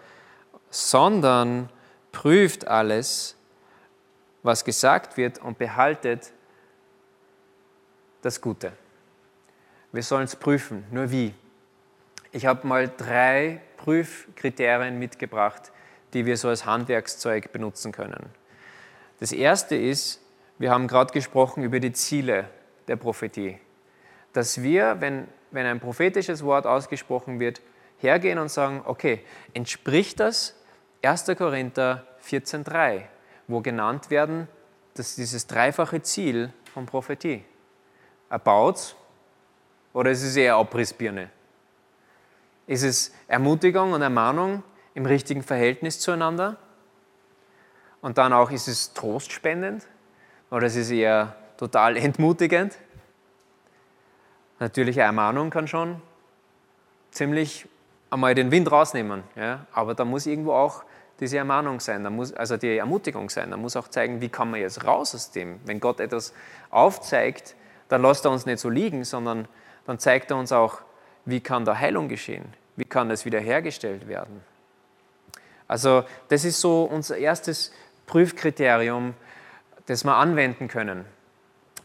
[0.69, 1.69] sondern
[2.11, 3.35] prüft alles,
[4.43, 6.31] was gesagt wird und behaltet
[8.21, 8.73] das Gute.
[9.91, 11.33] Wir sollen es prüfen, nur wie.
[12.31, 15.71] Ich habe mal drei Prüfkriterien mitgebracht,
[16.13, 18.29] die wir so als Handwerkszeug benutzen können.
[19.19, 20.21] Das erste ist,
[20.57, 22.47] wir haben gerade gesprochen über die Ziele
[22.87, 23.57] der Prophetie.
[24.33, 27.61] Dass wir, wenn wenn ein prophetisches Wort ausgesprochen wird,
[27.99, 30.55] hergehen und sagen, okay, entspricht das
[31.03, 31.31] 1.
[31.37, 33.03] Korinther 14.3,
[33.47, 34.47] wo genannt werden,
[34.95, 37.43] dass dieses dreifache Ziel von Prophetie.
[38.29, 38.95] Erbaut
[39.93, 41.29] oder ist es eher Abrissbirne?
[42.67, 46.57] Ist es Ermutigung und Ermahnung im richtigen Verhältnis zueinander?
[48.01, 49.85] Und dann auch, ist es trostspendend
[50.49, 52.77] oder ist es eher total entmutigend?
[54.62, 56.00] Natürlich eine Ermahnung kann schon
[57.10, 57.67] ziemlich
[58.12, 59.65] einmal den Wind rausnehmen, ja?
[59.74, 60.84] aber da muss irgendwo auch
[61.19, 64.52] diese Ermahnung sein, da muss, also die Ermutigung sein, da muss auch zeigen, wie kann
[64.52, 65.60] man jetzt raus aus dem.
[65.65, 66.36] Wenn Gott etwas
[66.69, 67.56] aufzeigt,
[67.89, 69.47] dann lässt er uns nicht so liegen, sondern
[69.88, 70.82] dann zeigt er uns auch,
[71.26, 72.45] wie kann da Heilung geschehen,
[72.76, 74.43] wie kann das wiederhergestellt werden.
[75.67, 77.74] Also das ist so unser erstes
[78.06, 79.15] Prüfkriterium,
[79.88, 81.06] das wir anwenden können.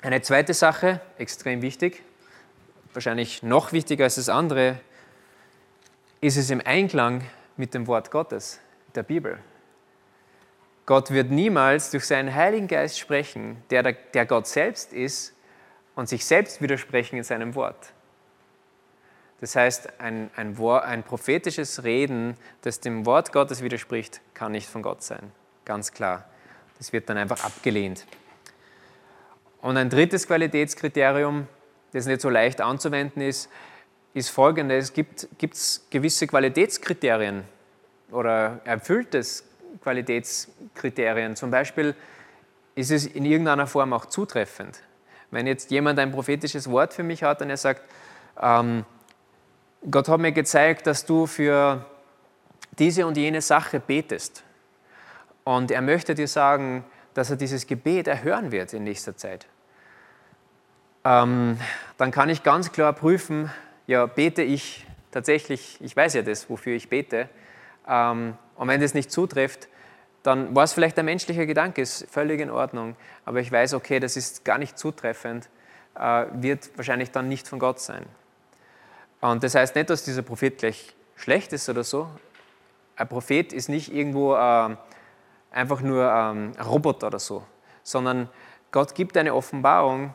[0.03, 2.03] Eine zweite Sache, extrem wichtig,
[2.97, 4.81] wahrscheinlich noch wichtiger als das andere,
[6.21, 7.23] ist es im Einklang
[7.57, 8.59] mit dem Wort Gottes,
[8.95, 9.39] der Bibel.
[10.87, 15.35] Gott wird niemals durch seinen Heiligen Geist sprechen, der, der Gott selbst ist,
[15.95, 17.93] und sich selbst widersprechen in seinem Wort.
[19.41, 24.83] Das heißt, ein, ein, ein, prophetisches Reden, das dem Wort Gottes widerspricht, kann nicht von
[24.83, 25.33] Gott sein.
[25.65, 26.25] Ganz klar.
[26.79, 28.07] Das wird dann einfach abgelehnt.
[29.61, 31.49] Und ein drittes Qualitätskriterium
[31.97, 33.49] das nicht so leicht anzuwenden ist,
[34.15, 34.93] ist folgendes.
[34.93, 37.45] Gibt es gewisse Qualitätskriterien
[38.11, 39.45] oder erfülltes
[39.83, 41.37] Qualitätskriterien?
[41.37, 41.95] Zum Beispiel
[42.75, 44.81] ist es in irgendeiner Form auch zutreffend.
[45.31, 47.83] Wenn jetzt jemand ein prophetisches Wort für mich hat und er sagt,
[48.41, 48.85] ähm,
[49.91, 51.85] Gott hat mir gezeigt, dass du für
[52.79, 54.45] diese und jene Sache betest.
[55.45, 59.47] Und er möchte dir sagen, dass er dieses Gebet erhören wird in nächster Zeit
[61.07, 61.59] ähm,
[61.99, 63.51] dann kann ich ganz klar prüfen,
[63.87, 67.29] ja, bete ich tatsächlich, ich weiß ja das, wofür ich bete.
[67.89, 69.69] Ähm, und wenn das nicht zutrifft,
[70.25, 72.97] dann war es vielleicht ein menschlicher Gedanke, ist völlig in Ordnung.
[73.25, 75.49] Aber ich weiß, okay, das ist gar nicht zutreffend,
[75.95, 78.05] äh, wird wahrscheinlich dann nicht von Gott sein.
[79.21, 82.09] Und das heißt nicht, dass dieser Prophet gleich schlecht ist oder so.
[82.97, 84.77] Ein Prophet ist nicht irgendwo äh,
[85.53, 87.45] einfach nur ähm, ein Roboter oder so,
[87.85, 88.29] sondern
[88.73, 90.13] Gott gibt eine Offenbarung,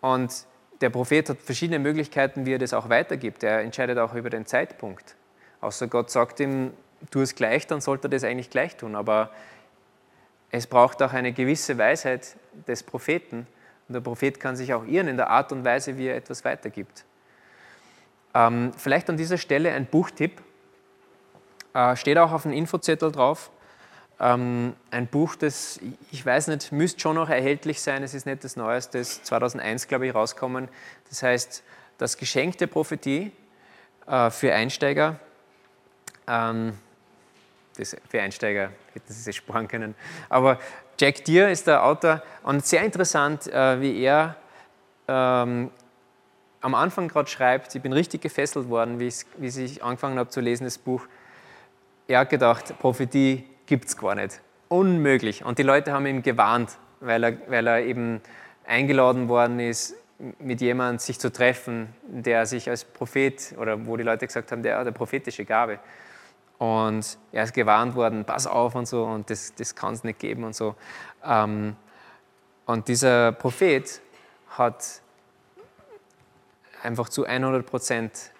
[0.00, 0.46] und
[0.80, 3.42] der Prophet hat verschiedene Möglichkeiten, wie er das auch weitergibt.
[3.42, 5.16] Er entscheidet auch über den Zeitpunkt.
[5.60, 6.72] Außer Gott sagt ihm,
[7.10, 8.94] tu es gleich, dann sollte er das eigentlich gleich tun.
[8.94, 9.30] Aber
[10.50, 13.46] es braucht auch eine gewisse Weisheit des Propheten.
[13.88, 16.44] Und der Prophet kann sich auch irren in der Art und Weise, wie er etwas
[16.44, 17.04] weitergibt.
[18.34, 20.42] Ähm, vielleicht an dieser Stelle ein Buchtipp.
[21.74, 23.50] Äh, steht auch auf dem Infozettel drauf.
[24.20, 25.78] Ähm, ein Buch, das,
[26.10, 29.86] ich weiß nicht, müsste schon noch erhältlich sein, es ist nicht das Neueste, ist 2001,
[29.86, 30.68] glaube ich, rauskommen.
[31.08, 31.62] Das heißt,
[31.98, 33.32] das Geschenk der Prophetie
[34.06, 35.20] äh, für Einsteiger.
[36.26, 36.76] Ähm,
[37.76, 39.94] das, für Einsteiger hätten Sie es sparen können.
[40.28, 40.58] Aber
[40.98, 44.36] Jack Deere ist der Autor und sehr interessant, äh, wie er
[45.06, 45.70] ähm,
[46.60, 49.06] am Anfang gerade schreibt, ich bin richtig gefesselt worden, wie
[49.46, 51.06] ich angefangen habe zu lesen, das Buch.
[52.08, 54.40] Er hat gedacht, Prophetie gibt es gar nicht.
[54.68, 55.44] Unmöglich.
[55.44, 58.20] Und die Leute haben ihn gewarnt, weil er, weil er eben
[58.66, 59.94] eingeladen worden ist,
[60.40, 64.62] mit jemandem sich zu treffen, der sich als Prophet oder wo die Leute gesagt haben,
[64.62, 65.78] der hat eine prophetische Gabe.
[66.58, 70.18] Und er ist gewarnt worden, pass auf und so, und das, das kann es nicht
[70.18, 70.74] geben und so.
[71.24, 71.76] Ähm,
[72.66, 74.00] und dieser Prophet
[74.48, 75.02] hat
[76.82, 78.32] einfach zu 100 Prozent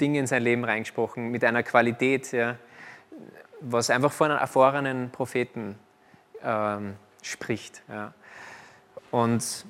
[0.00, 2.56] Dinge in sein Leben reingesprochen, mit einer Qualität, ja,
[3.60, 5.78] was einfach von einem erfahrenen Propheten
[6.42, 7.82] ähm, spricht.
[7.88, 8.12] Ja.
[9.10, 9.64] Und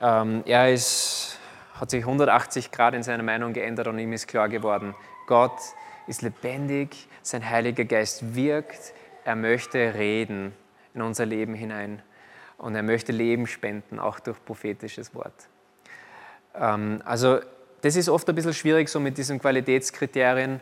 [0.00, 1.38] ähm, er ist,
[1.74, 4.94] hat sich 180 Grad in seiner Meinung geändert und ihm ist klar geworden,
[5.26, 5.58] Gott
[6.06, 10.54] ist lebendig, sein Heiliger Geist wirkt, er möchte reden
[10.94, 12.02] in unser Leben hinein
[12.56, 15.48] und er möchte Leben spenden, auch durch prophetisches Wort.
[16.54, 17.40] Ähm, also
[17.82, 20.60] das ist oft ein bisschen schwierig so mit diesen Qualitätskriterien.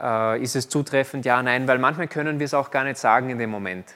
[0.00, 1.24] Äh, ist es zutreffend?
[1.24, 3.94] Ja, nein, weil manchmal können wir es auch gar nicht sagen in dem Moment.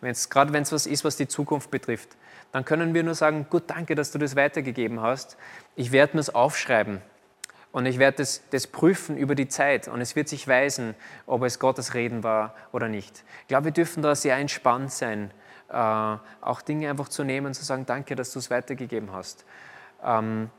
[0.00, 2.16] Gerade wenn es was ist, was die Zukunft betrifft,
[2.50, 5.36] dann können wir nur sagen, gut, danke, dass du das weitergegeben hast.
[5.76, 7.00] Ich werde mir es aufschreiben
[7.70, 10.94] und ich werde das, das, prüfen über die Zeit und es wird sich weisen,
[11.26, 13.24] ob es Gottes Reden war oder nicht.
[13.42, 15.30] Ich glaube, wir dürfen da sehr entspannt sein,
[15.70, 19.44] äh, auch Dinge einfach zu nehmen und zu sagen, danke, dass du es weitergegeben hast.
[20.04, 20.50] Ähm,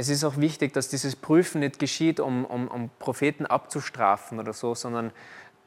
[0.00, 4.54] es ist auch wichtig, dass dieses Prüfen nicht geschieht, um, um, um Propheten abzustrafen oder
[4.54, 5.12] so, sondern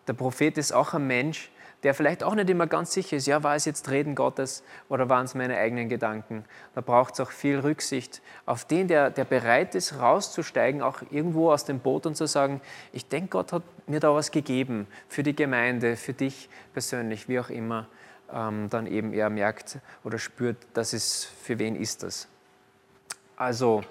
[0.07, 1.51] der Prophet ist auch ein Mensch,
[1.83, 5.07] der vielleicht auch nicht immer ganz sicher ist, ja, war es jetzt Reden Gottes oder
[5.07, 6.45] waren es meine eigenen Gedanken?
[6.73, 11.51] Da braucht es auch viel Rücksicht auf den, der, der bereit ist, rauszusteigen, auch irgendwo
[11.51, 12.59] aus dem Boot und zu sagen,
[12.91, 17.39] ich denke, Gott hat mir da was gegeben für die Gemeinde, für dich persönlich, wie
[17.39, 17.87] auch immer,
[18.33, 22.27] ähm, dann eben er merkt oder spürt, dass es, für wen ist das.
[23.35, 23.83] Also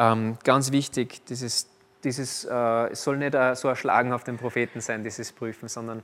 [0.00, 1.68] ähm, ganz wichtig, dieses,
[2.02, 6.02] dieses äh, es soll nicht so ein Schlagen auf den Propheten sein, dieses Prüfen, sondern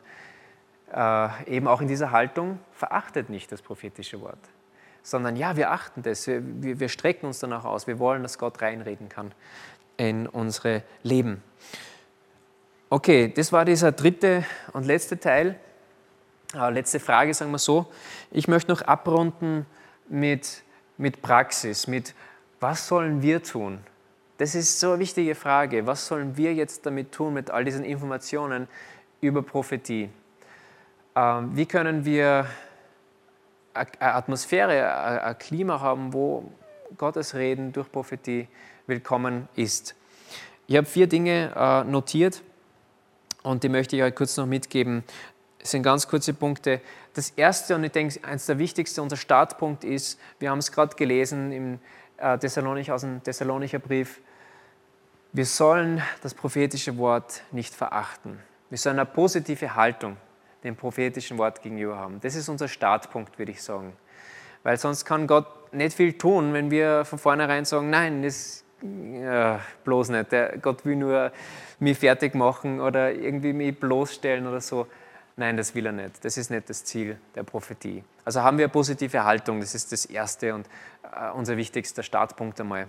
[0.92, 4.38] äh, eben auch in dieser Haltung, verachtet nicht das prophetische Wort,
[5.02, 6.42] sondern ja, wir achten das, wir,
[6.78, 9.32] wir strecken uns danach aus, wir wollen, dass Gott reinreden kann
[9.96, 11.42] in unsere Leben.
[12.90, 15.58] Okay, das war dieser dritte und letzte Teil.
[16.54, 17.90] Äh, letzte Frage, sagen wir so.
[18.30, 19.64] Ich möchte noch abrunden
[20.08, 20.62] mit,
[20.98, 22.14] mit Praxis, mit
[22.60, 23.80] was sollen wir tun?
[24.38, 25.86] Das ist so eine wichtige Frage.
[25.86, 28.68] Was sollen wir jetzt damit tun, mit all diesen Informationen
[29.20, 30.10] über Prophetie?
[31.14, 32.46] Ähm, wie können wir
[33.72, 36.50] eine Atmosphäre, ein Klima haben, wo
[36.96, 38.48] Gottes Reden durch Prophetie
[38.86, 39.94] willkommen ist?
[40.66, 42.42] Ich habe vier Dinge äh, notiert
[43.42, 45.04] und die möchte ich euch kurz noch mitgeben.
[45.58, 46.80] Das sind ganz kurze Punkte.
[47.14, 50.94] Das erste, und ich denke, eines der wichtigsten, unser Startpunkt ist, wir haben es gerade
[50.96, 51.78] gelesen im
[52.18, 54.20] Thessalonich, aus dem Thessalonicher Brief,
[55.32, 58.38] wir sollen das prophetische Wort nicht verachten.
[58.70, 60.16] Wir sollen eine positive Haltung
[60.64, 62.20] dem prophetischen Wort gegenüber haben.
[62.20, 63.92] Das ist unser Startpunkt, würde ich sagen.
[64.62, 69.60] Weil sonst kann Gott nicht viel tun, wenn wir von vornherein sagen, nein, das ja,
[69.84, 70.28] bloß nicht.
[70.60, 71.32] Gott will nur
[71.78, 74.86] mich fertig machen oder irgendwie mich bloßstellen oder so.
[75.36, 76.24] Nein, das will er nicht.
[76.24, 78.02] Das ist nicht das Ziel der Prophetie.
[78.24, 80.66] Also haben wir eine positive Haltung, das ist das Erste und
[81.02, 82.88] äh, unser wichtigster Startpunkt einmal.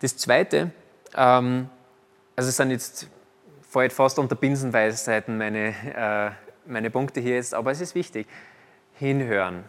[0.00, 0.72] Das Zweite,
[1.14, 1.70] ähm,
[2.36, 3.08] also es sind jetzt
[3.62, 6.30] fast unter Binsenweisheiten meine äh,
[6.66, 8.26] meine Punkte hier jetzt, aber es ist wichtig.
[8.94, 9.64] Hinhören.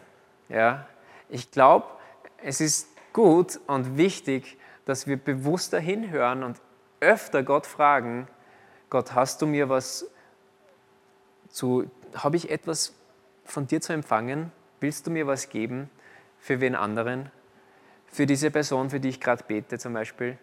[0.48, 0.86] Ja?
[1.28, 1.86] Ich glaube,
[2.42, 6.60] es ist gut und wichtig, dass wir bewusster hinhören und
[7.00, 8.28] öfter Gott fragen,
[8.90, 10.06] Gott, hast du mir was
[11.48, 12.94] zu, habe ich etwas
[13.44, 14.52] von dir zu empfangen?
[14.80, 15.90] Willst du mir was geben
[16.38, 17.30] für wen anderen?
[18.06, 20.38] Für diese Person, für die ich gerade bete zum Beispiel?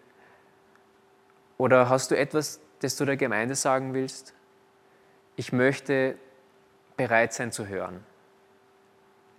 [1.58, 4.34] Oder hast du etwas, das du der Gemeinde sagen willst?
[5.36, 6.17] Ich möchte
[6.97, 8.03] bereit sein zu hören.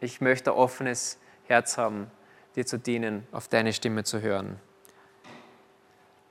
[0.01, 2.11] Ich möchte ein offenes Herz haben,
[2.57, 4.61] dir zu dienen, auf deine Stimme zu hören.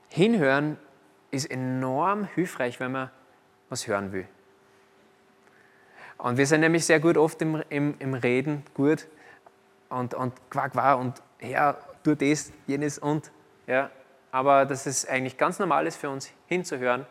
[0.10, 0.78] Hinhören
[1.32, 3.12] ist enorm hilfreich, wenn man
[3.70, 4.28] was hören will.
[6.20, 9.08] Und wir sind nämlich sehr gut oft im, im, im Reden, gut
[9.88, 13.32] und, und quack war und ja, tu das, jenes und.
[13.68, 13.90] Ja.
[14.30, 17.06] Aber dass es eigentlich ganz normal ist für uns hinzuhören,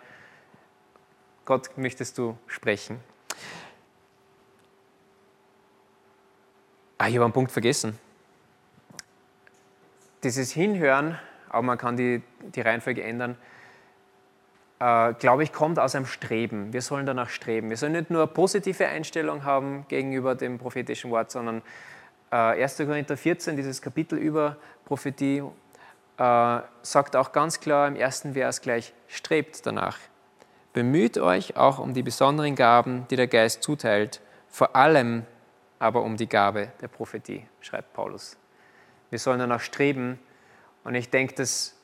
[1.46, 3.00] Gott möchtest du sprechen.
[6.98, 7.98] Ah, ich habe einen Punkt vergessen.
[10.22, 11.18] Dieses Hinhören,
[11.48, 12.22] aber man kann die,
[12.54, 13.38] die Reihenfolge ändern,
[14.80, 16.72] äh, glaube ich, kommt aus einem Streben.
[16.72, 17.70] Wir sollen danach streben.
[17.70, 21.62] Wir sollen nicht nur positive Einstellung haben gegenüber dem prophetischen Wort, sondern
[22.30, 22.76] äh, 1.
[22.78, 25.42] Korinther 14, dieses Kapitel über Prophetie,
[26.18, 29.98] äh, sagt auch ganz klar im ersten Vers gleich, strebt danach.
[30.72, 35.24] Bemüht euch auch um die besonderen Gaben, die der Geist zuteilt, vor allem
[35.78, 38.36] aber um die Gabe der Prophetie, schreibt Paulus.
[39.10, 40.18] Wir sollen danach streben
[40.84, 41.77] Und ich denke, das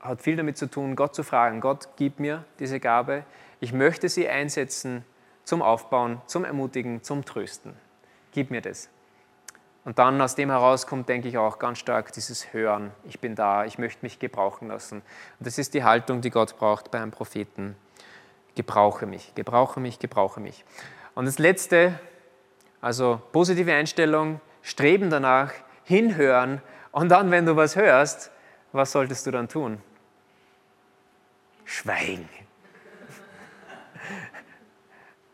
[0.00, 3.24] hat viel damit zu tun, Gott zu fragen, Gott, gib mir diese Gabe.
[3.60, 5.04] Ich möchte sie einsetzen
[5.44, 7.74] zum Aufbauen, zum Ermutigen, zum Trösten.
[8.32, 8.88] Gib mir das.
[9.84, 12.92] Und dann aus dem heraus kommt, denke ich, auch ganz stark dieses Hören.
[13.04, 14.98] Ich bin da, ich möchte mich gebrauchen lassen.
[15.38, 17.74] Und das ist die Haltung, die Gott braucht bei einem Propheten.
[18.54, 20.64] Gebrauche mich, gebrauche mich, gebrauche mich.
[21.14, 21.98] Und das Letzte,
[22.80, 25.52] also positive Einstellung, Streben danach,
[25.84, 26.60] hinhören.
[26.92, 28.30] Und dann, wenn du was hörst,
[28.72, 29.80] was solltest du dann tun?
[31.68, 32.28] Schweigen.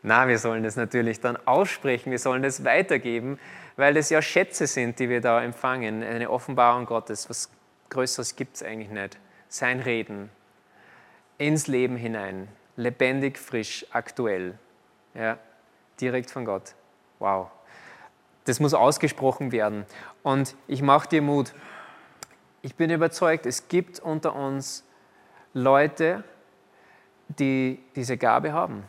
[0.03, 3.39] Na, wir sollen es natürlich dann aussprechen, wir sollen es weitergeben,
[3.77, 7.29] weil es ja Schätze sind, die wir da empfangen, eine Offenbarung Gottes.
[7.29, 7.49] Was
[7.89, 9.17] Größeres gibt es eigentlich nicht.
[9.47, 10.29] Sein Reden
[11.37, 14.59] ins Leben hinein, lebendig, frisch, aktuell,
[15.13, 15.37] ja,
[16.01, 16.75] direkt von Gott.
[17.19, 17.49] Wow.
[18.43, 19.85] Das muss ausgesprochen werden.
[20.21, 21.53] Und ich mache dir Mut.
[22.61, 24.83] Ich bin überzeugt, es gibt unter uns
[25.55, 26.25] Leute,
[27.29, 28.83] die diese Gabe haben.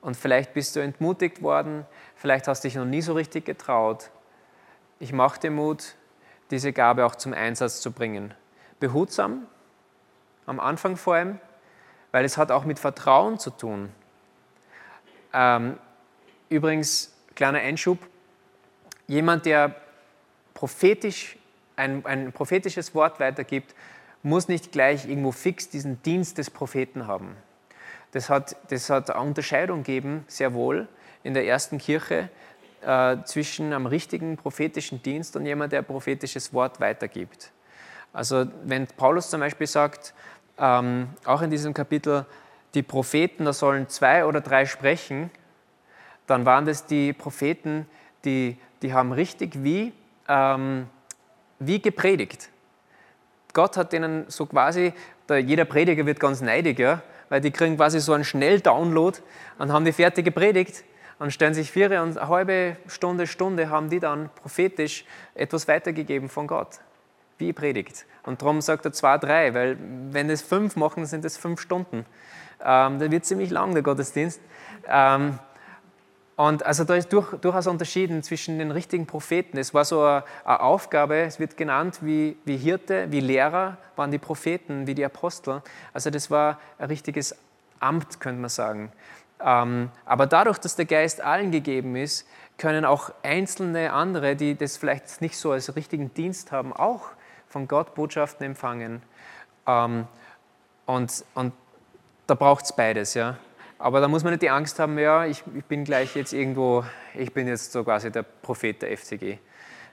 [0.00, 1.84] Und vielleicht bist du entmutigt worden,
[2.14, 4.10] vielleicht hast du dich noch nie so richtig getraut.
[5.00, 5.96] Ich mache dir Mut,
[6.52, 8.32] diese Gabe auch zum Einsatz zu bringen.
[8.78, 9.48] Behutsam,
[10.46, 11.40] am Anfang vor allem,
[12.12, 13.90] weil es hat auch mit Vertrauen zu tun.
[15.32, 15.76] Ähm,
[16.48, 17.98] übrigens, kleiner Einschub,
[19.08, 19.74] jemand, der
[20.54, 21.36] prophetisch,
[21.74, 23.74] ein, ein prophetisches Wort weitergibt,
[24.22, 27.36] muss nicht gleich irgendwo fix diesen Dienst des Propheten haben.
[28.12, 30.88] Das hat, das hat eine Unterscheidung gegeben, sehr wohl,
[31.22, 32.28] in der ersten Kirche
[32.82, 37.52] äh, zwischen einem richtigen prophetischen Dienst und jemand, der prophetisches Wort weitergibt.
[38.12, 40.14] Also wenn Paulus zum Beispiel sagt,
[40.58, 42.26] ähm, auch in diesem Kapitel,
[42.74, 45.30] die Propheten, da sollen zwei oder drei sprechen,
[46.26, 47.86] dann waren das die Propheten,
[48.24, 49.92] die, die haben richtig wie,
[50.28, 50.86] ähm,
[51.58, 52.50] wie gepredigt.
[53.52, 54.92] Gott hat denen so quasi,
[55.28, 59.18] jeder Prediger wird ganz neidig, ja, weil die kriegen quasi so einen Schnell-Download
[59.58, 60.84] und haben die fertige Predigt
[61.18, 66.28] und stellen sich vier und eine halbe Stunde, Stunde haben die dann prophetisch etwas weitergegeben
[66.28, 66.80] von Gott,
[67.38, 68.06] wie predigt.
[68.24, 69.76] Und darum sagt er zwei, drei, weil
[70.10, 72.06] wenn es fünf machen, sind es fünf Stunden.
[72.62, 74.40] Ähm, dann wird ziemlich lang der Gottesdienst.
[74.86, 75.38] Ähm,
[76.40, 79.58] und also da ist durch, durchaus unterschieden zwischen den richtigen Propheten.
[79.58, 84.10] Es war so eine, eine, Aufgabe, es wird genannt wie, wie Hirte, wie Lehrer waren
[84.10, 85.60] die Propheten, wie die Apostel.
[85.92, 87.36] Also das war ein richtiges
[87.78, 88.90] Amt, könnte man sagen.
[89.38, 92.26] Ähm, aber dadurch, dass der Geist allen gegeben ist,
[92.56, 97.08] können auch einzelne andere, die das vielleicht nicht so als richtigen Dienst haben, auch
[97.48, 99.02] von Gott Botschaften empfangen.
[99.66, 100.06] Ähm,
[100.86, 101.52] und, und
[102.26, 103.12] da braucht es beides.
[103.12, 103.36] Ja.
[103.80, 106.84] Aber da muss man nicht die Angst haben, ja, ich, ich bin gleich jetzt irgendwo,
[107.14, 109.38] ich bin jetzt so quasi der Prophet der FCG.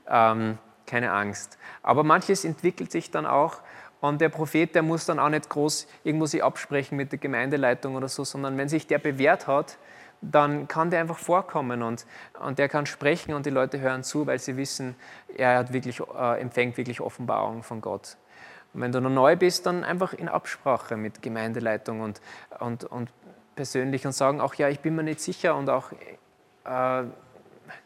[0.10, 1.58] Ähm, keine Angst.
[1.84, 3.62] Aber manches entwickelt sich dann auch
[4.02, 7.96] und der Prophet, der muss dann auch nicht groß irgendwo sich absprechen mit der Gemeindeleitung
[7.96, 9.78] oder so, sondern wenn sich der bewährt hat,
[10.20, 12.06] dann kann der einfach vorkommen und,
[12.46, 14.96] und der kann sprechen und die Leute hören zu, weil sie wissen,
[15.34, 18.18] er hat wirklich, äh, empfängt wirklich Offenbarung von Gott.
[18.74, 22.20] Und wenn du noch neu bist, dann einfach in Absprache mit Gemeindeleitung und,
[22.60, 23.10] und, und
[23.58, 25.92] persönlich und sagen auch, ja, ich bin mir nicht sicher und auch
[26.64, 27.04] äh,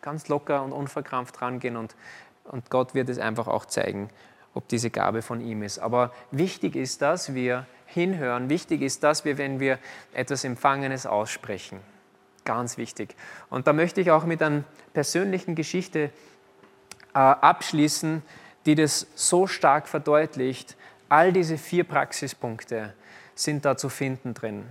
[0.02, 1.96] ganz locker und unverkrampft rangehen und,
[2.44, 4.12] und Gott wird es einfach auch zeigen,
[4.54, 5.80] ob diese Gabe von ihm ist.
[5.80, 9.80] Aber wichtig ist, dass wir hinhören, wichtig ist, dass wir, wenn wir
[10.14, 11.80] etwas Empfangenes aussprechen.
[12.46, 13.16] Ganz wichtig.
[13.50, 14.64] Und da möchte ich auch mit einer
[14.94, 16.12] persönlichen Geschichte
[17.14, 18.24] äh, abschließen,
[18.66, 20.76] die das so stark verdeutlicht.
[21.10, 22.94] All diese vier Praxispunkte
[23.36, 24.66] sind da zu finden drin.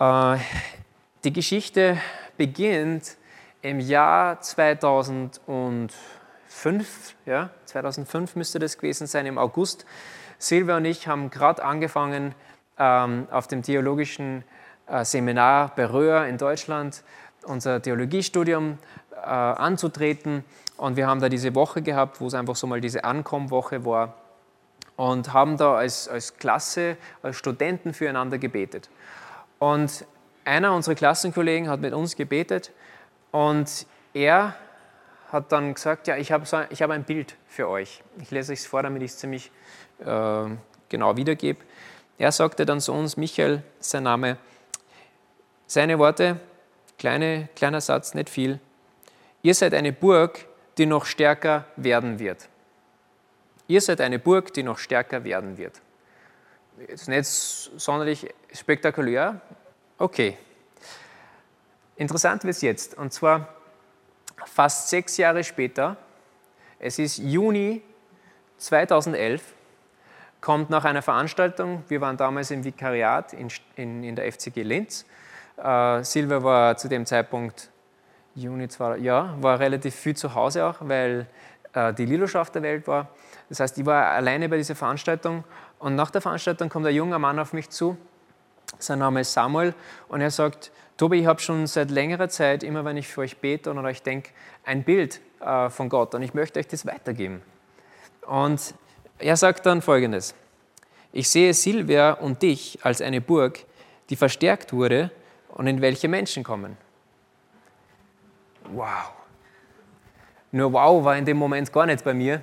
[0.00, 0.38] Äh,
[1.24, 1.98] die Geschichte
[2.38, 3.16] beginnt
[3.60, 5.42] im Jahr 2005,
[7.26, 9.84] ja, 2005 müsste das gewesen sein, im August.
[10.38, 12.34] Silvia und ich haben gerade angefangen,
[12.78, 14.42] ähm, auf dem theologischen
[14.86, 17.02] äh, Seminar bei Röhr in Deutschland
[17.42, 18.78] unser Theologiestudium
[19.12, 20.44] äh, anzutreten.
[20.78, 24.14] Und wir haben da diese Woche gehabt, wo es einfach so mal diese Ankommwoche war
[24.96, 28.88] und haben da als, als Klasse, als Studenten füreinander gebetet.
[29.60, 30.06] Und
[30.44, 32.72] einer unserer Klassenkollegen hat mit uns gebetet
[33.30, 34.56] und er
[35.30, 38.02] hat dann gesagt, ja, ich habe so, ich hab ein Bild für euch.
[38.20, 39.52] Ich lese es vor, damit ich es ziemlich
[40.00, 40.44] äh,
[40.88, 41.60] genau wiedergebe.
[42.18, 44.38] Er sagte dann zu uns, Michael, sein Name,
[45.66, 46.40] seine Worte,
[46.98, 48.60] kleine, kleiner Satz, nicht viel.
[49.42, 50.46] Ihr seid eine Burg,
[50.78, 52.48] die noch stärker werden wird.
[53.68, 55.82] Ihr seid eine Burg, die noch stärker werden wird
[56.88, 59.40] jetzt nicht sonderlich spektakulär.
[59.98, 60.36] Okay.
[61.96, 62.96] Interessant wird es jetzt.
[62.96, 63.48] Und zwar
[64.46, 65.96] fast sechs Jahre später.
[66.78, 67.82] Es ist Juni
[68.58, 69.42] 2011
[70.40, 75.04] kommt nach einer Veranstaltung, wir waren damals im Vikariat in, in, in der FCG Linz.
[75.62, 77.70] Äh, Silvia war zu dem Zeitpunkt
[78.34, 81.26] Juni, zwei, ja, war relativ viel zu Hause auch, weil
[81.74, 83.08] äh, die Lilo auf der Welt war.
[83.50, 85.44] Das heißt, ich war alleine bei dieser Veranstaltung
[85.80, 87.96] und nach der Veranstaltung kommt ein junger Mann auf mich zu.
[88.78, 89.74] Sein Name ist Samuel
[90.08, 93.38] und er sagt, Tobi, ich habe schon seit längerer Zeit, immer wenn ich für euch
[93.38, 94.30] bete oder euch denke,
[94.64, 97.42] ein Bild äh, von Gott und ich möchte euch das weitergeben.
[98.26, 98.74] Und
[99.18, 100.34] er sagt dann folgendes:
[101.12, 103.64] Ich sehe Silvia und dich als eine Burg,
[104.10, 105.10] die verstärkt wurde
[105.48, 106.76] und in welche Menschen kommen.
[108.72, 109.12] Wow.
[110.52, 112.42] Nur wow war in dem Moment gar nicht bei mir,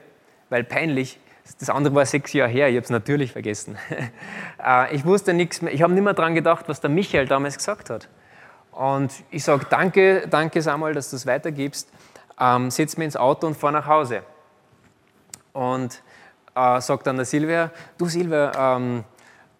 [0.49, 1.19] weil peinlich.
[1.59, 3.77] Das andere war sechs Jahre her, ich habe es natürlich vergessen.
[4.59, 7.57] Äh, ich wusste nichts mehr, ich habe nicht mehr daran gedacht, was der Michael damals
[7.57, 8.09] gesagt hat.
[8.71, 11.87] Und ich sage, danke, danke Samuel, dass du es weitergibst.
[12.39, 14.23] Ähm, setz mich ins Auto und fahr nach Hause.
[15.53, 16.01] Und
[16.55, 19.03] äh, sagt dann der Silvia, du Silvia, ähm,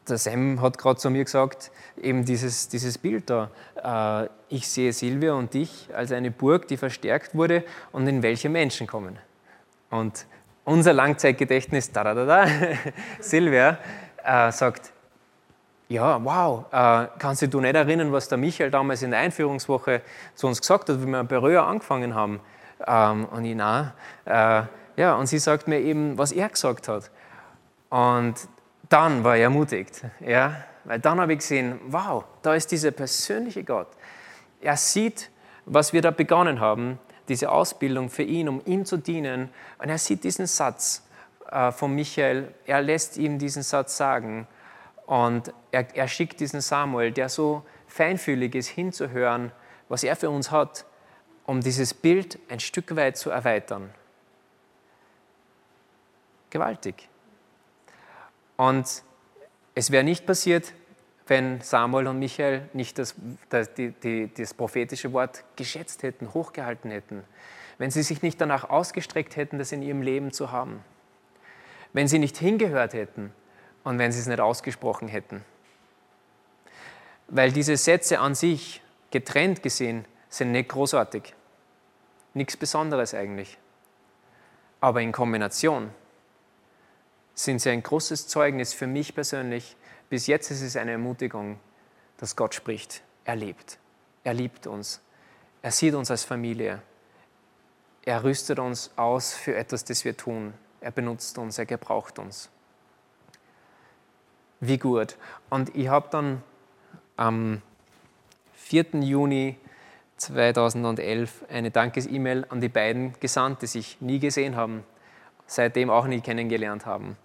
[0.09, 1.71] der Sam hat gerade zu mir gesagt,
[2.01, 6.77] eben dieses, dieses Bild da, äh, ich sehe Silvia und dich als eine Burg, die
[6.77, 9.19] verstärkt wurde und in welche Menschen kommen.
[9.89, 10.25] Und
[10.67, 12.45] unser Langzeitgedächtnis, da da da da,
[13.21, 13.77] Silvia
[14.21, 14.91] äh, sagt,
[15.87, 20.01] ja, wow, äh, kannst du dich nicht erinnern, was der Michael damals in der Einführungswoche
[20.35, 22.41] zu uns gesagt hat, wie wir bei Röhr angefangen haben?
[22.85, 23.93] Ähm, und ich, na,
[24.25, 24.63] äh,
[24.97, 27.11] ja, und sie sagt mir eben, was er gesagt hat.
[27.89, 28.35] Und
[28.89, 30.53] dann war ich ermutigt, ja,
[30.83, 33.87] weil dann habe ich gesehen, wow, da ist dieser persönliche Gott.
[34.59, 35.31] Er sieht,
[35.65, 39.49] was wir da begonnen haben, diese Ausbildung für ihn, um ihm zu dienen.
[39.79, 41.07] Und er sieht diesen Satz
[41.51, 44.47] äh, von Michael, er lässt ihm diesen Satz sagen.
[45.05, 49.51] Und er, er schickt diesen Samuel, der so feinfühlig ist, hinzuhören,
[49.89, 50.85] was er für uns hat,
[51.45, 53.93] um dieses Bild ein Stück weit zu erweitern
[56.49, 57.07] gewaltig.
[58.55, 59.03] Und
[59.75, 60.73] es wäre nicht passiert,
[61.27, 63.15] wenn Samuel und Michael nicht das,
[63.49, 67.23] das, die, die, das prophetische Wort geschätzt hätten, hochgehalten hätten,
[67.77, 70.83] wenn sie sich nicht danach ausgestreckt hätten, das in ihrem Leben zu haben,
[71.93, 73.33] wenn sie nicht hingehört hätten
[73.83, 75.43] und wenn sie es nicht ausgesprochen hätten.
[77.27, 81.33] Weil diese Sätze an sich, getrennt gesehen, sind nicht großartig.
[82.33, 83.57] Nichts Besonderes eigentlich.
[84.79, 85.91] Aber in Kombination
[87.33, 89.75] sind sie ein großes Zeugnis für mich persönlich.
[90.09, 91.59] Bis jetzt ist es eine Ermutigung,
[92.17, 93.01] dass Gott spricht.
[93.25, 93.77] Er lebt.
[94.23, 95.01] Er liebt uns.
[95.61, 96.81] Er sieht uns als Familie.
[98.05, 100.53] Er rüstet uns aus für etwas, das wir tun.
[100.79, 102.49] Er benutzt uns, er gebraucht uns.
[104.61, 105.17] Wie gut.
[105.49, 106.41] Und ich habe dann
[107.17, 107.61] am
[108.53, 109.01] 4.
[109.01, 109.57] Juni
[110.15, 114.83] 2011 eine Dankes-E-Mail an die beiden gesandt, die sich nie gesehen haben,
[115.45, 117.17] seitdem auch nie kennengelernt haben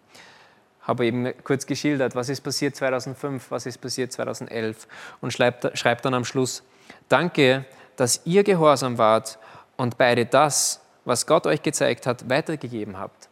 [0.82, 4.88] habe eben kurz geschildert, was ist passiert 2005, was ist passiert 2011
[5.20, 6.62] und schreibt, schreibt dann am Schluss,
[7.08, 7.64] danke,
[7.96, 9.38] dass ihr gehorsam wart
[9.76, 13.28] und beide das, was Gott euch gezeigt hat, weitergegeben habt.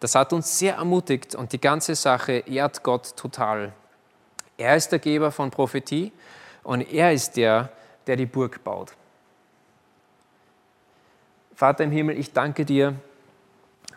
[0.00, 3.72] Das hat uns sehr ermutigt und die ganze Sache ehrt Gott total.
[4.56, 6.12] Er ist der Geber von Prophetie
[6.62, 7.70] und er ist der,
[8.06, 8.92] der die Burg baut.
[11.54, 12.94] Vater im Himmel, ich danke dir,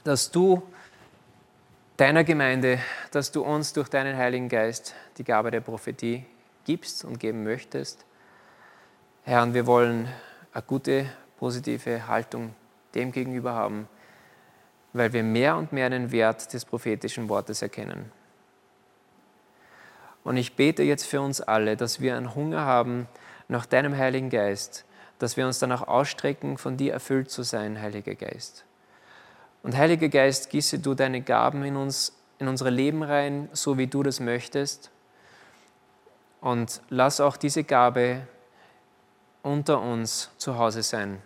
[0.03, 0.63] dass du
[2.02, 2.80] deiner Gemeinde,
[3.12, 6.26] dass du uns durch deinen Heiligen Geist die Gabe der Prophetie
[6.66, 8.08] gibst und geben möchtest.
[9.24, 10.08] Herr, und wir wollen
[10.52, 11.06] eine gute,
[11.38, 12.56] positive Haltung
[12.95, 13.88] dem gegenüber haben,
[14.93, 18.12] weil wir mehr und mehr den Wert des prophetischen Wortes erkennen.
[20.24, 23.08] Und ich bete jetzt für uns alle, dass wir einen Hunger haben
[23.47, 24.86] nach deinem Heiligen Geist,
[25.20, 28.66] dass wir uns danach ausstrecken, von dir erfüllt zu sein, Heiliger Geist.
[29.64, 33.88] Und Heiliger Geist, gieße du deine Gaben in uns, in unsere Leben rein, so wie
[33.88, 34.89] du das möchtest.
[36.41, 38.28] Und lass auch diese Gabe
[39.43, 41.22] unter uns zu Hause sein,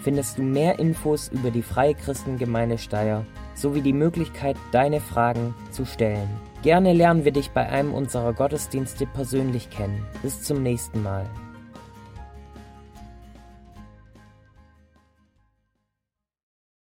[0.02, 3.24] findest du mehr Infos über die Freie Christengemeinde Steyr
[3.54, 6.28] sowie die Möglichkeit, deine Fragen zu stellen.
[6.62, 10.06] Gerne lernen wir dich bei einem unserer Gottesdienste persönlich kennen.
[10.22, 11.26] Bis zum nächsten Mal.